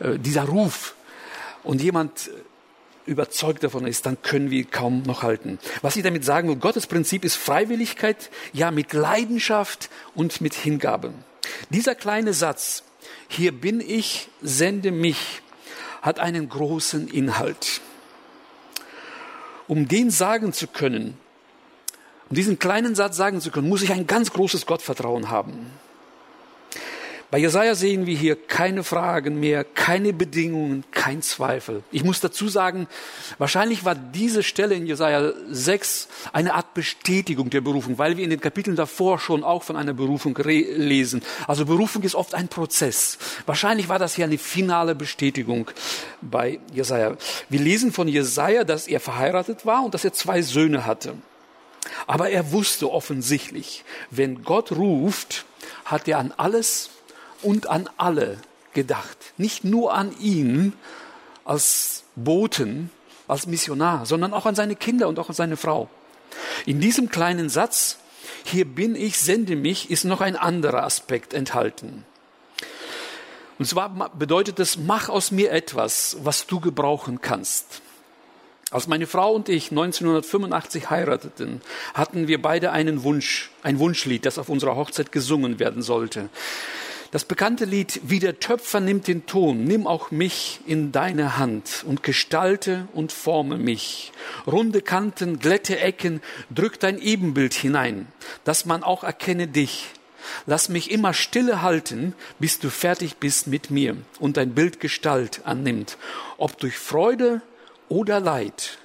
äh, 0.00 0.18
dieser 0.18 0.44
Ruf 0.44 0.94
und 1.64 1.82
jemand 1.82 2.30
überzeugt 3.08 3.64
davon 3.64 3.86
ist, 3.86 4.06
dann 4.06 4.20
können 4.22 4.50
wir 4.50 4.64
kaum 4.64 5.02
noch 5.02 5.22
halten. 5.22 5.58
Was 5.82 5.96
ich 5.96 6.02
damit 6.02 6.24
sagen 6.24 6.48
will, 6.48 6.56
Gottes 6.56 6.86
Prinzip 6.86 7.24
ist 7.24 7.36
Freiwilligkeit, 7.36 8.30
ja 8.52 8.70
mit 8.70 8.92
Leidenschaft 8.92 9.88
und 10.14 10.40
mit 10.40 10.54
Hingabe. 10.54 11.12
Dieser 11.70 11.94
kleine 11.94 12.34
Satz, 12.34 12.84
hier 13.28 13.52
bin 13.52 13.80
ich, 13.80 14.28
sende 14.42 14.92
mich, 14.92 15.42
hat 16.02 16.20
einen 16.20 16.48
großen 16.48 17.08
Inhalt. 17.08 17.80
Um 19.66 19.88
den 19.88 20.10
sagen 20.10 20.52
zu 20.52 20.66
können, 20.66 21.18
um 22.30 22.36
diesen 22.36 22.58
kleinen 22.58 22.94
Satz 22.94 23.16
sagen 23.16 23.40
zu 23.40 23.50
können, 23.50 23.68
muss 23.68 23.82
ich 23.82 23.92
ein 23.92 24.06
ganz 24.06 24.32
großes 24.32 24.66
Gottvertrauen 24.66 25.30
haben. 25.30 25.70
Bei 27.30 27.36
Jesaja 27.36 27.74
sehen 27.74 28.06
wir 28.06 28.16
hier 28.16 28.36
keine 28.36 28.82
Fragen 28.82 29.38
mehr, 29.38 29.62
keine 29.62 30.14
Bedingungen, 30.14 30.84
kein 30.92 31.20
Zweifel. 31.20 31.82
Ich 31.92 32.02
muss 32.02 32.20
dazu 32.20 32.48
sagen, 32.48 32.88
wahrscheinlich 33.36 33.84
war 33.84 33.94
diese 33.94 34.42
Stelle 34.42 34.74
in 34.74 34.86
Jesaja 34.86 35.34
6 35.50 36.08
eine 36.32 36.54
Art 36.54 36.72
Bestätigung 36.72 37.50
der 37.50 37.60
Berufung, 37.60 37.98
weil 37.98 38.16
wir 38.16 38.24
in 38.24 38.30
den 38.30 38.40
Kapiteln 38.40 38.76
davor 38.76 39.18
schon 39.18 39.44
auch 39.44 39.62
von 39.62 39.76
einer 39.76 39.92
Berufung 39.92 40.34
lesen. 40.38 41.22
Also 41.46 41.66
Berufung 41.66 42.02
ist 42.02 42.14
oft 42.14 42.34
ein 42.34 42.48
Prozess. 42.48 43.18
Wahrscheinlich 43.44 43.90
war 43.90 43.98
das 43.98 44.14
hier 44.14 44.24
eine 44.24 44.38
finale 44.38 44.94
Bestätigung 44.94 45.70
bei 46.22 46.60
Jesaja. 46.72 47.14
Wir 47.50 47.60
lesen 47.60 47.92
von 47.92 48.08
Jesaja, 48.08 48.64
dass 48.64 48.88
er 48.88 49.00
verheiratet 49.00 49.66
war 49.66 49.84
und 49.84 49.92
dass 49.92 50.04
er 50.04 50.14
zwei 50.14 50.40
Söhne 50.40 50.86
hatte. 50.86 51.12
Aber 52.06 52.30
er 52.30 52.52
wusste 52.52 52.90
offensichtlich, 52.90 53.84
wenn 54.10 54.44
Gott 54.44 54.72
ruft, 54.72 55.44
hat 55.84 56.08
er 56.08 56.18
an 56.18 56.32
alles 56.34 56.88
und 57.42 57.68
an 57.68 57.88
alle 57.96 58.38
gedacht. 58.72 59.16
Nicht 59.36 59.64
nur 59.64 59.94
an 59.94 60.14
ihn 60.20 60.72
als 61.44 62.04
Boten, 62.16 62.90
als 63.26 63.46
Missionar, 63.46 64.06
sondern 64.06 64.32
auch 64.32 64.46
an 64.46 64.54
seine 64.54 64.76
Kinder 64.76 65.08
und 65.08 65.18
auch 65.18 65.28
an 65.28 65.34
seine 65.34 65.56
Frau. 65.56 65.88
In 66.66 66.80
diesem 66.80 67.08
kleinen 67.08 67.48
Satz, 67.48 67.98
hier 68.44 68.64
bin 68.64 68.94
ich, 68.94 69.18
sende 69.18 69.56
mich, 69.56 69.90
ist 69.90 70.04
noch 70.04 70.20
ein 70.20 70.36
anderer 70.36 70.84
Aspekt 70.84 71.34
enthalten. 71.34 72.04
Und 73.58 73.66
zwar 73.66 74.10
bedeutet 74.10 74.60
es, 74.60 74.78
mach 74.78 75.08
aus 75.08 75.30
mir 75.30 75.50
etwas, 75.50 76.16
was 76.22 76.46
du 76.46 76.60
gebrauchen 76.60 77.20
kannst. 77.20 77.82
Als 78.70 78.86
meine 78.86 79.06
Frau 79.06 79.32
und 79.32 79.48
ich 79.48 79.70
1985 79.70 80.90
heirateten, 80.90 81.62
hatten 81.94 82.28
wir 82.28 82.40
beide 82.40 82.70
einen 82.70 83.02
Wunsch, 83.02 83.50
ein 83.62 83.78
Wunschlied, 83.78 84.26
das 84.26 84.38
auf 84.38 84.50
unserer 84.50 84.76
Hochzeit 84.76 85.10
gesungen 85.10 85.58
werden 85.58 85.82
sollte. 85.82 86.28
Das 87.10 87.24
bekannte 87.24 87.64
Lied 87.64 88.00
Wie 88.04 88.18
der 88.18 88.38
Töpfer 88.38 88.80
nimmt 88.80 89.08
den 89.08 89.24
Ton, 89.24 89.64
nimm 89.64 89.86
auch 89.86 90.10
mich 90.10 90.60
in 90.66 90.92
deine 90.92 91.38
Hand 91.38 91.84
und 91.86 92.02
gestalte 92.02 92.86
und 92.92 93.12
forme 93.12 93.56
mich. 93.56 94.12
Runde 94.46 94.82
Kanten, 94.82 95.38
glätte 95.38 95.78
Ecken, 95.78 96.20
drück 96.50 96.78
dein 96.78 96.98
Ebenbild 96.98 97.54
hinein, 97.54 98.08
dass 98.44 98.66
man 98.66 98.82
auch 98.82 99.04
erkenne 99.04 99.46
dich. 99.46 99.86
Lass 100.44 100.68
mich 100.68 100.90
immer 100.90 101.14
stille 101.14 101.62
halten, 101.62 102.14
bis 102.38 102.58
du 102.58 102.68
fertig 102.68 103.16
bist 103.16 103.46
mit 103.46 103.70
mir 103.70 103.96
und 104.20 104.36
dein 104.36 104.54
Bild 104.54 104.78
Gestalt 104.78 105.40
annimmt, 105.44 105.96
ob 106.36 106.58
durch 106.58 106.76
Freude 106.76 107.40
oder 107.88 108.20
Leid. 108.20 108.78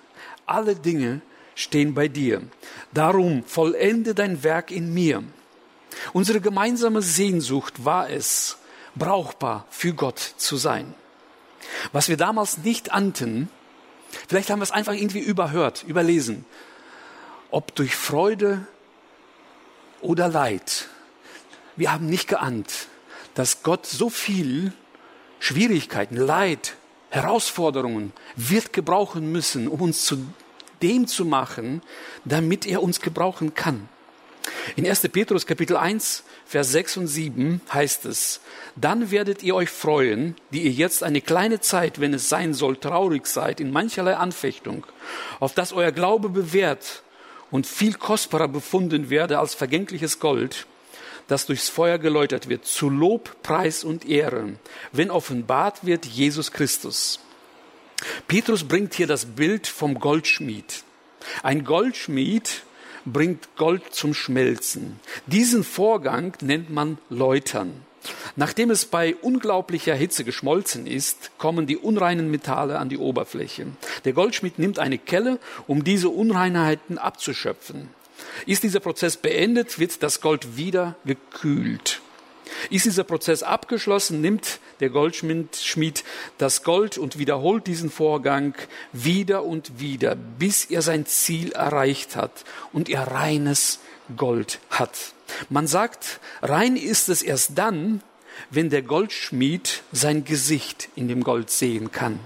Alle 0.46 0.76
Dinge 0.76 1.20
stehen 1.56 1.94
bei 1.94 2.08
dir. 2.08 2.42
Darum 2.94 3.44
vollende 3.44 4.16
dein 4.16 4.44
Werk 4.44 4.72
in 4.72 4.94
mir. 4.94 5.24
Unsere 6.14 6.42
gemeinsame 6.42 7.02
Sehnsucht 7.02 7.86
war 7.86 8.10
es, 8.10 8.58
brauchbar 8.96 9.66
für 9.70 9.94
Gott 9.94 10.20
zu 10.20 10.58
sein. 10.58 10.94
Was 11.92 12.10
wir 12.10 12.18
damals 12.18 12.60
nicht 12.60 12.92
annten, 12.92 13.50
vielleicht 14.28 14.50
haben 14.50 14.60
wir 14.60 14.64
es 14.64 14.72
einfach 14.72 14.94
irgendwie 14.94 15.20
überhört, 15.20 15.84
überlesen, 15.88 16.46
ob 17.52 17.74
durch 17.76 17.96
Freude 17.96 18.68
oder 20.02 20.28
Leid. 20.28 20.90
Wir 21.76 21.92
haben 21.92 22.08
nicht 22.08 22.28
geahnt, 22.28 22.88
dass 23.34 23.64
Gott 23.64 23.86
so 23.86 24.10
viel 24.10 24.74
Schwierigkeiten, 25.40 26.16
Leid, 26.16 26.76
Herausforderungen 27.10 28.14
wird 28.36 28.74
gebrauchen 28.74 29.32
müssen, 29.32 29.68
um 29.68 29.82
uns 29.82 30.06
zu 30.06 30.26
dem 30.82 31.08
zu 31.08 31.26
machen, 31.26 31.82
damit 32.26 32.66
er 32.66 32.82
uns 32.82 33.02
gebrauchen 33.02 33.54
kann. 33.54 33.88
In 34.76 34.88
1. 34.88 35.02
Petrus 35.10 35.46
Kapitel 35.46 35.78
1, 35.78 36.24
Vers 36.46 36.72
6 36.72 36.98
und 36.98 37.08
7 37.08 37.62
heißt 37.72 38.06
es, 38.06 38.42
dann 38.76 39.12
werdet 39.12 39.44
ihr 39.44 39.56
euch 39.56 39.70
freuen, 39.70 40.36
die 40.52 40.64
ihr 40.64 40.72
jetzt 40.72 41.04
eine 41.04 41.22
kleine 41.22 41.60
Zeit, 41.60 42.00
wenn 42.00 42.14
es 42.14 42.30
sein 42.30 42.54
soll, 42.54 42.78
traurig 42.78 43.28
seid 43.28 43.60
in 43.60 43.72
mancherlei 43.72 44.16
Anfechtung, 44.16 44.86
auf 45.40 45.54
dass 45.54 45.74
euer 45.74 45.92
Glaube 45.92 46.30
bewährt 46.30 47.04
und 47.52 47.68
viel 47.68 47.94
kostbarer 47.94 48.48
befunden 48.48 49.10
werde 49.10 49.40
als 49.40 49.54
vergängliches 49.54 50.20
Gold, 50.20 50.66
das 51.28 51.46
durchs 51.46 51.70
Feuer 51.70 52.00
geläutert 52.00 52.50
wird, 52.50 52.66
zu 52.66 52.90
Lob, 52.90 53.36
Preis 53.44 53.84
und 53.84 54.06
Ehre, 54.06 54.56
wenn 54.92 55.12
offenbart 55.12 55.86
wird 55.86 56.06
Jesus 56.06 56.52
Christus. 56.52 57.20
Petrus 58.28 58.64
bringt 58.64 58.96
hier 58.96 59.08
das 59.08 59.26
Bild 59.26 59.68
vom 59.68 60.00
Goldschmied. 60.00 60.84
Ein 61.42 61.64
Goldschmied 61.64 62.64
bringt 63.06 63.56
Gold 63.56 63.94
zum 63.94 64.14
Schmelzen. 64.14 65.00
Diesen 65.28 65.64
Vorgang 65.64 66.34
nennt 66.42 66.70
man 66.70 66.98
Läutern. 67.10 67.72
Nachdem 68.36 68.70
es 68.70 68.86
bei 68.86 69.16
unglaublicher 69.16 69.96
Hitze 69.96 70.24
geschmolzen 70.24 70.88
ist, 70.88 71.32
kommen 71.38 71.68
die 71.68 71.78
unreinen 71.78 72.30
Metalle 72.30 72.80
an 72.80 72.90
die 72.90 72.98
Oberfläche. 72.98 73.68
Der 74.06 74.14
Goldschmied 74.14 74.60
nimmt 74.60 74.80
eine 74.80 74.98
Kelle, 74.98 75.40
um 75.68 75.84
diese 75.84 76.10
Unreinheiten 76.10 76.98
abzuschöpfen. 76.98 77.90
Ist 78.46 78.64
dieser 78.64 78.80
Prozess 78.80 79.18
beendet, 79.18 79.80
wird 79.80 80.04
das 80.04 80.22
Gold 80.22 80.58
wieder 80.58 80.96
gekühlt. 81.06 82.02
Ist 82.70 82.86
dieser 82.86 83.04
Prozess 83.04 83.44
abgeschlossen, 83.44 84.22
nimmt 84.22 84.60
der 84.80 84.90
Goldschmied 84.90 86.04
das 86.38 86.64
Gold 86.64 86.98
und 86.98 87.18
wiederholt 87.18 87.68
diesen 87.68 87.90
Vorgang 87.90 88.56
wieder 88.92 89.44
und 89.44 89.80
wieder, 89.80 90.16
bis 90.16 90.66
er 90.66 90.82
sein 90.82 91.06
Ziel 91.06 91.52
erreicht 91.52 92.16
hat 92.16 92.44
und 92.72 92.90
er 92.90 93.08
reines 93.08 93.80
Gold 94.18 94.60
hat. 94.70 95.14
Man 95.50 95.68
sagt, 95.68 96.20
rein 96.42 96.76
ist 96.76 97.10
es 97.10 97.22
erst 97.22 97.58
dann, 97.58 98.02
wenn 98.50 98.70
der 98.70 98.82
Goldschmied 98.82 99.84
sein 99.92 100.26
Gesicht 100.26 100.90
in 100.96 101.08
dem 101.08 101.24
Gold 101.24 101.50
sehen 101.50 101.92
kann. 101.92 102.20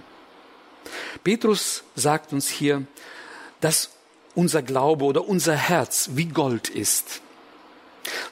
Petrus 1.23 1.83
sagt 1.95 2.33
uns 2.33 2.47
hier, 2.47 2.85
dass 3.61 3.91
unser 4.35 4.61
Glaube 4.61 5.05
oder 5.05 5.27
unser 5.27 5.55
Herz 5.55 6.11
wie 6.13 6.25
Gold 6.25 6.69
ist. 6.69 7.21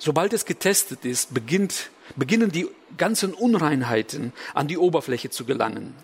Sobald 0.06 0.34
es 0.34 0.46
getestet 0.46 1.04
ist, 1.04 1.34
beginnt, 1.34 1.90
beginnen 2.16 2.52
die 2.52 2.68
ganzen 2.96 3.34
Unreinheiten 3.34 4.34
an 4.54 4.68
die 4.68 4.78
Oberfläche 4.78 5.32
zu 5.32 5.46
gelangen. 5.46 5.96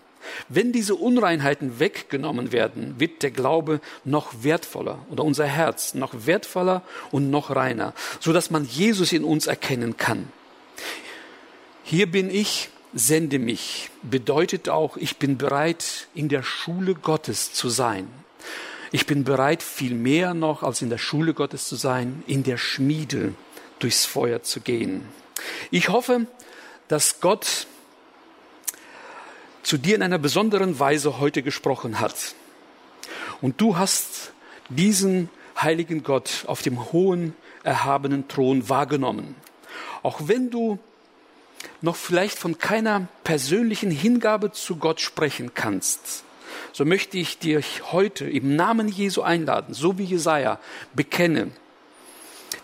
Wenn 0.48 0.72
diese 0.72 0.96
Unreinheiten 0.96 1.78
weggenommen 1.78 2.50
werden, 2.50 2.98
wird 2.98 3.22
der 3.22 3.30
Glaube 3.30 3.80
noch 4.04 4.42
wertvoller 4.42 5.06
oder 5.08 5.22
unser 5.22 5.46
Herz 5.46 5.94
noch 5.94 6.26
wertvoller 6.26 6.82
und 7.12 7.30
noch 7.30 7.54
reiner, 7.54 7.94
so 8.18 8.32
dass 8.32 8.50
man 8.50 8.64
Jesus 8.64 9.12
in 9.12 9.22
uns 9.22 9.46
erkennen 9.46 9.96
kann. 9.96 10.32
Hier 11.84 12.10
bin 12.10 12.28
ich, 12.28 12.70
sende 12.92 13.38
mich, 13.38 13.88
bedeutet 14.02 14.68
auch, 14.68 14.96
ich 14.96 15.18
bin 15.18 15.38
bereit, 15.38 16.08
in 16.12 16.28
der 16.28 16.42
Schule 16.42 16.96
Gottes 16.96 17.52
zu 17.52 17.68
sein. 17.68 18.08
Ich 18.90 19.06
bin 19.06 19.22
bereit, 19.22 19.62
viel 19.62 19.94
mehr 19.94 20.34
noch 20.34 20.64
als 20.64 20.82
in 20.82 20.90
der 20.90 20.98
Schule 20.98 21.34
Gottes 21.34 21.68
zu 21.68 21.76
sein, 21.76 22.24
in 22.26 22.42
der 22.42 22.58
Schmiede 22.58 23.34
durchs 23.82 24.04
Feuer 24.04 24.42
zu 24.42 24.60
gehen. 24.60 25.08
Ich 25.70 25.88
hoffe, 25.88 26.26
dass 26.88 27.20
Gott 27.20 27.66
zu 29.62 29.78
dir 29.78 29.94
in 29.94 30.02
einer 30.02 30.18
besonderen 30.18 30.78
Weise 30.78 31.18
heute 31.18 31.42
gesprochen 31.42 32.00
hat. 32.00 32.34
Und 33.40 33.60
du 33.60 33.76
hast 33.76 34.32
diesen 34.68 35.30
heiligen 35.60 36.02
Gott 36.02 36.44
auf 36.46 36.62
dem 36.62 36.92
hohen, 36.92 37.34
erhabenen 37.62 38.28
Thron 38.28 38.68
wahrgenommen. 38.68 39.36
Auch 40.02 40.20
wenn 40.26 40.50
du 40.50 40.78
noch 41.80 41.96
vielleicht 41.96 42.38
von 42.38 42.58
keiner 42.58 43.08
persönlichen 43.22 43.90
Hingabe 43.90 44.52
zu 44.52 44.76
Gott 44.76 45.00
sprechen 45.00 45.54
kannst, 45.54 46.24
so 46.72 46.84
möchte 46.84 47.18
ich 47.18 47.38
dir 47.38 47.62
heute 47.92 48.28
im 48.28 48.56
Namen 48.56 48.88
Jesu 48.88 49.22
einladen, 49.22 49.74
so 49.74 49.98
wie 49.98 50.04
Jesaja, 50.04 50.58
bekenne, 50.94 51.52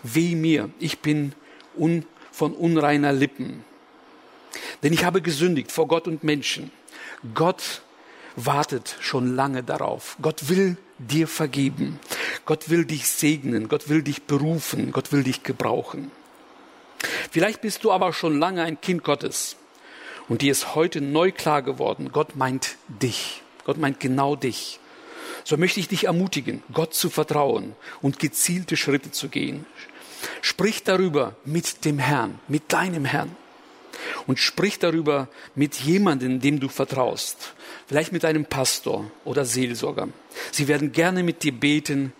weh 0.03 0.35
mir, 0.35 0.69
ich 0.79 0.99
bin 0.99 1.33
un, 1.77 2.05
von 2.31 2.53
unreiner 2.53 3.13
Lippen. 3.13 3.63
Denn 4.83 4.93
ich 4.93 5.03
habe 5.03 5.21
gesündigt 5.21 5.71
vor 5.71 5.87
Gott 5.87 6.07
und 6.07 6.23
Menschen. 6.23 6.71
Gott 7.33 7.81
wartet 8.35 8.95
schon 8.99 9.35
lange 9.35 9.63
darauf. 9.63 10.17
Gott 10.21 10.49
will 10.49 10.77
dir 10.97 11.27
vergeben. 11.27 11.99
Gott 12.45 12.69
will 12.69 12.85
dich 12.85 13.07
segnen. 13.07 13.67
Gott 13.67 13.89
will 13.89 14.01
dich 14.01 14.23
berufen. 14.23 14.91
Gott 14.91 15.11
will 15.11 15.23
dich 15.23 15.43
gebrauchen. 15.43 16.11
Vielleicht 17.31 17.61
bist 17.61 17.83
du 17.83 17.91
aber 17.91 18.13
schon 18.13 18.39
lange 18.39 18.63
ein 18.63 18.81
Kind 18.81 19.03
Gottes 19.03 19.55
und 20.29 20.43
dir 20.43 20.51
ist 20.51 20.75
heute 20.75 21.01
neu 21.01 21.31
klar 21.31 21.63
geworden, 21.63 22.11
Gott 22.11 22.35
meint 22.35 22.77
dich. 22.87 23.41
Gott 23.65 23.77
meint 23.77 23.99
genau 23.99 24.35
dich. 24.35 24.79
So 25.43 25.57
möchte 25.57 25.79
ich 25.79 25.87
dich 25.87 26.05
ermutigen, 26.05 26.63
Gott 26.73 26.93
zu 26.93 27.09
vertrauen 27.09 27.75
und 28.01 28.19
gezielte 28.19 28.77
Schritte 28.77 29.11
zu 29.11 29.29
gehen. 29.29 29.65
Sprich 30.41 30.83
darüber 30.83 31.35
mit 31.45 31.85
dem 31.85 31.99
Herrn, 31.99 32.39
mit 32.47 32.73
deinem 32.73 33.05
Herrn. 33.05 33.35
Und 34.27 34.39
sprich 34.39 34.79
darüber 34.79 35.27
mit 35.55 35.75
jemandem, 35.75 36.39
dem 36.39 36.59
du 36.59 36.69
vertraust. 36.69 37.53
Vielleicht 37.87 38.11
mit 38.11 38.23
einem 38.25 38.45
Pastor 38.45 39.09
oder 39.25 39.45
Seelsorger. 39.45 40.09
Sie 40.51 40.67
werden 40.67 40.91
gerne 40.91 41.23
mit 41.23 41.43
dir 41.43 41.51
beten 41.51 42.13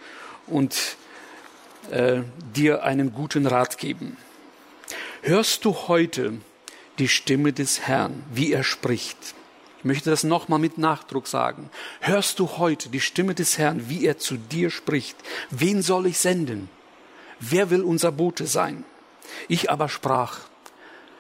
und 0.48 0.76
äh, 1.92 2.22
dir 2.56 2.84
einen 2.84 3.14
guten 3.14 3.46
Rat 3.46 3.78
geben. 3.78 4.18
Hörst 5.22 5.66
du 5.66 5.74
heute 5.88 6.34
die 6.98 7.08
Stimme 7.08 7.54
des 7.54 7.82
Herrn, 7.82 8.24
wie 8.32 8.52
er 8.52 8.64
spricht. 8.64 9.18
Ich 9.80 9.86
möchte 9.86 10.10
das 10.10 10.26
nochmal 10.26 10.60
mit 10.60 10.78
Nachdruck 10.78 11.26
sagen. 11.26 11.70
Hörst 12.02 12.40
du 12.40 12.58
heute 12.58 12.90
die 12.90 13.00
Stimme 13.00 13.34
des 13.34 13.58
Herrn, 13.58 13.88
wie 13.88 14.06
er 14.06 14.18
zu 14.18 14.36
dir 14.36 14.72
spricht? 14.72 15.16
Wen 15.52 15.82
soll 15.82 16.08
ich 16.08 16.20
senden? 16.20 16.70
Wer 17.40 17.70
will 17.70 17.84
unser 17.84 18.12
Bote 18.12 18.46
sein? 18.46 18.84
Ich 19.48 19.72
aber 19.72 19.88
sprach, 19.88 20.40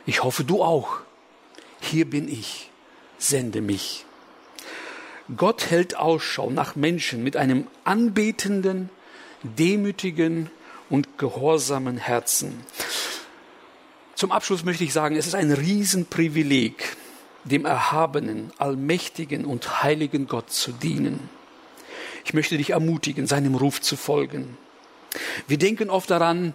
ich 0.06 0.24
hoffe 0.24 0.44
du 0.44 0.62
auch. 0.62 0.98
Hier 1.80 2.10
bin 2.10 2.28
ich, 2.28 2.70
sende 3.18 3.62
mich. 3.62 4.06
Gott 5.38 5.70
hält 5.70 5.96
Ausschau 5.96 6.50
nach 6.50 6.76
Menschen 6.76 7.24
mit 7.24 7.38
einem 7.38 7.66
anbetenden, 7.86 8.90
demütigen 9.44 10.52
und 10.90 11.18
gehorsamen 11.18 11.98
Herzen. 11.98 12.66
Zum 14.16 14.34
Abschluss 14.34 14.66
möchte 14.66 14.84
ich 14.84 14.92
sagen, 14.92 15.16
es 15.16 15.28
ist 15.28 15.36
ein 15.36 15.54
Riesenprivileg, 15.54 16.98
dem 17.44 17.66
erhabenen, 17.66 18.52
allmächtigen 18.58 19.46
und 19.46 19.84
heiligen 19.84 20.28
Gott 20.28 20.52
zu 20.52 20.72
dienen. 20.72 21.30
Ich 22.26 22.34
möchte 22.34 22.58
dich 22.58 22.72
ermutigen, 22.72 23.28
seinem 23.28 23.56
Ruf 23.56 23.82
zu 23.82 23.96
folgen. 23.96 24.58
Wir 25.48 25.58
denken 25.58 25.90
oft 25.90 26.10
daran, 26.10 26.54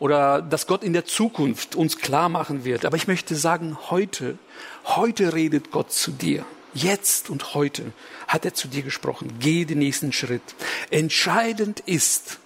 oder 0.00 0.40
dass 0.40 0.66
Gott 0.66 0.82
in 0.82 0.94
der 0.94 1.04
Zukunft 1.04 1.76
uns 1.76 1.98
klar 1.98 2.28
machen 2.28 2.64
wird. 2.64 2.84
Aber 2.84 2.96
ich 2.96 3.06
möchte 3.06 3.36
sagen, 3.36 3.76
heute, 3.90 4.38
heute 4.86 5.34
redet 5.34 5.70
Gott 5.70 5.92
zu 5.92 6.10
dir. 6.10 6.44
Jetzt 6.72 7.30
und 7.30 7.54
heute 7.54 7.92
hat 8.26 8.44
er 8.44 8.54
zu 8.54 8.66
dir 8.66 8.82
gesprochen. 8.82 9.34
Geh 9.40 9.66
den 9.66 9.78
nächsten 9.78 10.12
Schritt. 10.12 10.42
Entscheidend 10.90 11.80
ist, 11.80 12.38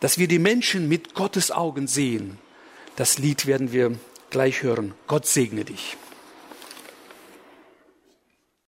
dass 0.00 0.16
wir 0.16 0.26
die 0.26 0.38
Menschen 0.38 0.88
mit 0.88 1.14
Gottes 1.14 1.50
Augen 1.50 1.86
sehen. 1.86 2.38
Das 2.96 3.18
Lied 3.18 3.46
werden 3.46 3.72
wir 3.72 3.98
gleich 4.30 4.62
hören. 4.62 4.94
Gott 5.06 5.26
segne 5.26 5.64
dich. 5.64 5.96